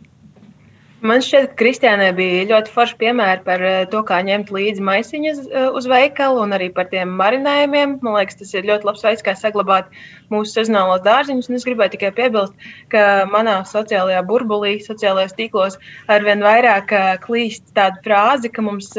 [1.05, 5.41] Man šķiet, ka Kristiānai bija ļoti forši piemēri par eh, to, kā ņemt līdzi maisiņus
[5.45, 7.99] eh, uz veikalu un arī par tiem marinējumiem.
[8.01, 9.91] Man liekas, tas ir ļoti labs veids, kā saglabāt
[10.33, 11.51] mūsu sezonālos dārziņus.
[11.51, 12.55] Un es gribēju tikai piebilst,
[12.93, 15.77] ka manā sociālajā burbulī, sociālajos tīklos
[16.15, 18.89] arvien vairāk eh, klīst tāda frāze, ka mums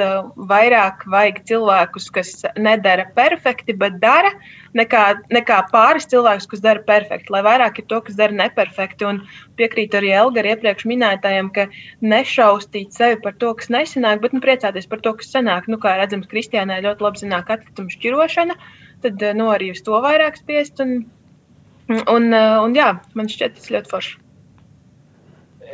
[0.52, 4.30] vairāk vajag cilvēkus, kas nedara perfekti, bet dara
[4.78, 5.02] nekā,
[5.32, 9.06] nekā pāris cilvēkus, kas dara perfekti, lai vairāk ir to, kas dara neperfekti.
[9.08, 9.22] Un
[9.58, 11.68] piekrītu arī Elgar iepriekš minētājiem, ka
[12.04, 15.70] nešaustīt sevi par to, kas nesanāk, bet nu, priecāties par to, kas sanāk.
[15.72, 18.58] Nu, kā redzams, Kristiānai ļoti labi zināk atkritumu šķirošana,
[19.06, 20.84] tad nu, arī uz to vairāk spiest.
[20.84, 21.02] Un,
[22.04, 24.22] un, un jā, man šķiet tas ļoti forši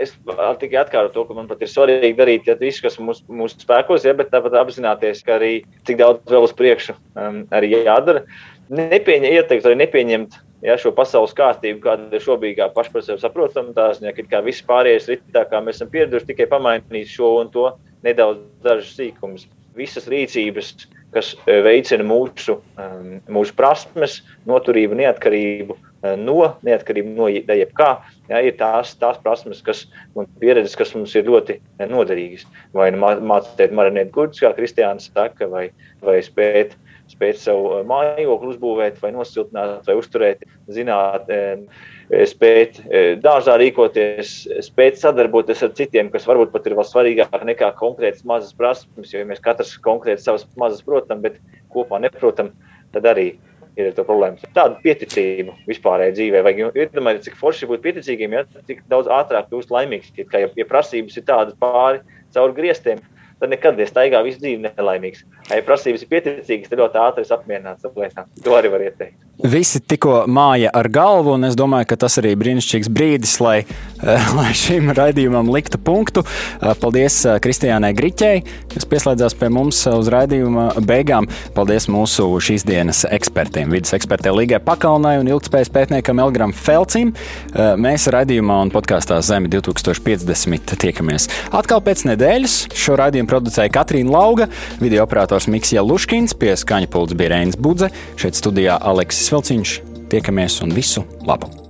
[0.01, 0.13] es
[0.61, 4.07] tikai atkārtoju to, ka man pat ir svarīgi darīt ja, visu, kas mūsu mūs spēkos,
[4.07, 5.53] ja, bet tāpat apzināties, ka arī
[5.89, 8.25] cik daudz vēl uz priekšu um, arī jādara
[8.73, 13.23] nepieņem, ieteikt arī nepieņemt ja, šo pasaules kārtību, kāda ir šobrīd, kā paši par sevi
[13.23, 13.73] saprotam.
[13.77, 17.53] Tā ziņā, ka viss pārējais ir tā, kā mēs esam pieraduši, tikai pamainīt šo un
[17.53, 17.69] to
[18.07, 19.47] nedaudz dažus sīkumus.
[19.77, 20.75] Visas rīcības,
[21.15, 24.19] kas e, veicina mūsu, um, mūsu prasmes,
[24.49, 27.89] noturību, neatkarību e, no neatkarību no jebkā,
[28.29, 31.57] ja, ir tās, tās prasmes, kas man pieredzes, kas mums ir ļoti
[31.89, 32.45] noderīgas.
[32.77, 35.71] Vai nu mācīt marinēt gurķus, kā Kristiāns saka, vai,
[36.05, 36.77] vai spēt
[37.13, 40.43] spēt savu eh, mājokli uzbūvēt, vai nosiltināt, vai uzturēt,
[40.73, 41.63] zināt, eh,
[42.29, 44.35] spēt eh, dārzā rīkoties,
[44.67, 49.13] spēt sadarboties ar citiem, kas varbūt pat ir vēl svarīgāk nekā konkrētas mazas prasmes.
[49.13, 51.41] Jo ja mēs katrs konkrēti savas mazas protam, bet
[51.73, 52.53] kopā neprotam,
[52.93, 53.33] tad arī
[53.79, 54.37] ir tā problēma.
[54.53, 56.43] Tāda pieticība vispārējai dzīvē.
[56.77, 60.13] Iedomājieties, cik forši būt pieticīgiem, ja cik daudz ātrāk kļūst laimīgs.
[60.19, 62.03] Ja, ja prasības ir tādas pāri
[62.35, 65.27] cauri griestiem, tad nekad nestaigā visu dzīvi nelaimīgs.
[65.51, 68.31] Ja prasības ir pieticīgas, tad ļoti ātri es apmierināts ar lietām.
[68.45, 69.19] To arī var ieteikt.
[69.43, 74.27] Visi tikko māja ar galvu, un es domāju, ka tas arī brīnišķīgs brīdis, lai, eh,
[74.39, 76.23] lai šim raidījumam liktu punktu.
[76.23, 81.27] Eh, paldies eh, Kristiānai Griķei, kas pieslēdzās pie mums uz raidījuma beigām.
[81.57, 87.11] Paldies mūsu šīs dienas ekspertiem, vidas ekspertei Līgai Pakalnai un ilgspējas pētniekam Elgram Felcim.
[87.53, 92.57] Mēs raidījumā un podkāstā Zeme 2050 tiekamies atkal pēc nedēļas.
[92.79, 94.51] Šo raidījumu producēja Katrīna Lauga,
[94.83, 99.81] video operators Miksija Luškins, pie skaņa pults bija Reinis Budze, šeit studijā Aleksis Vilciņš.
[100.13, 101.62] Tiekamies un visu labu!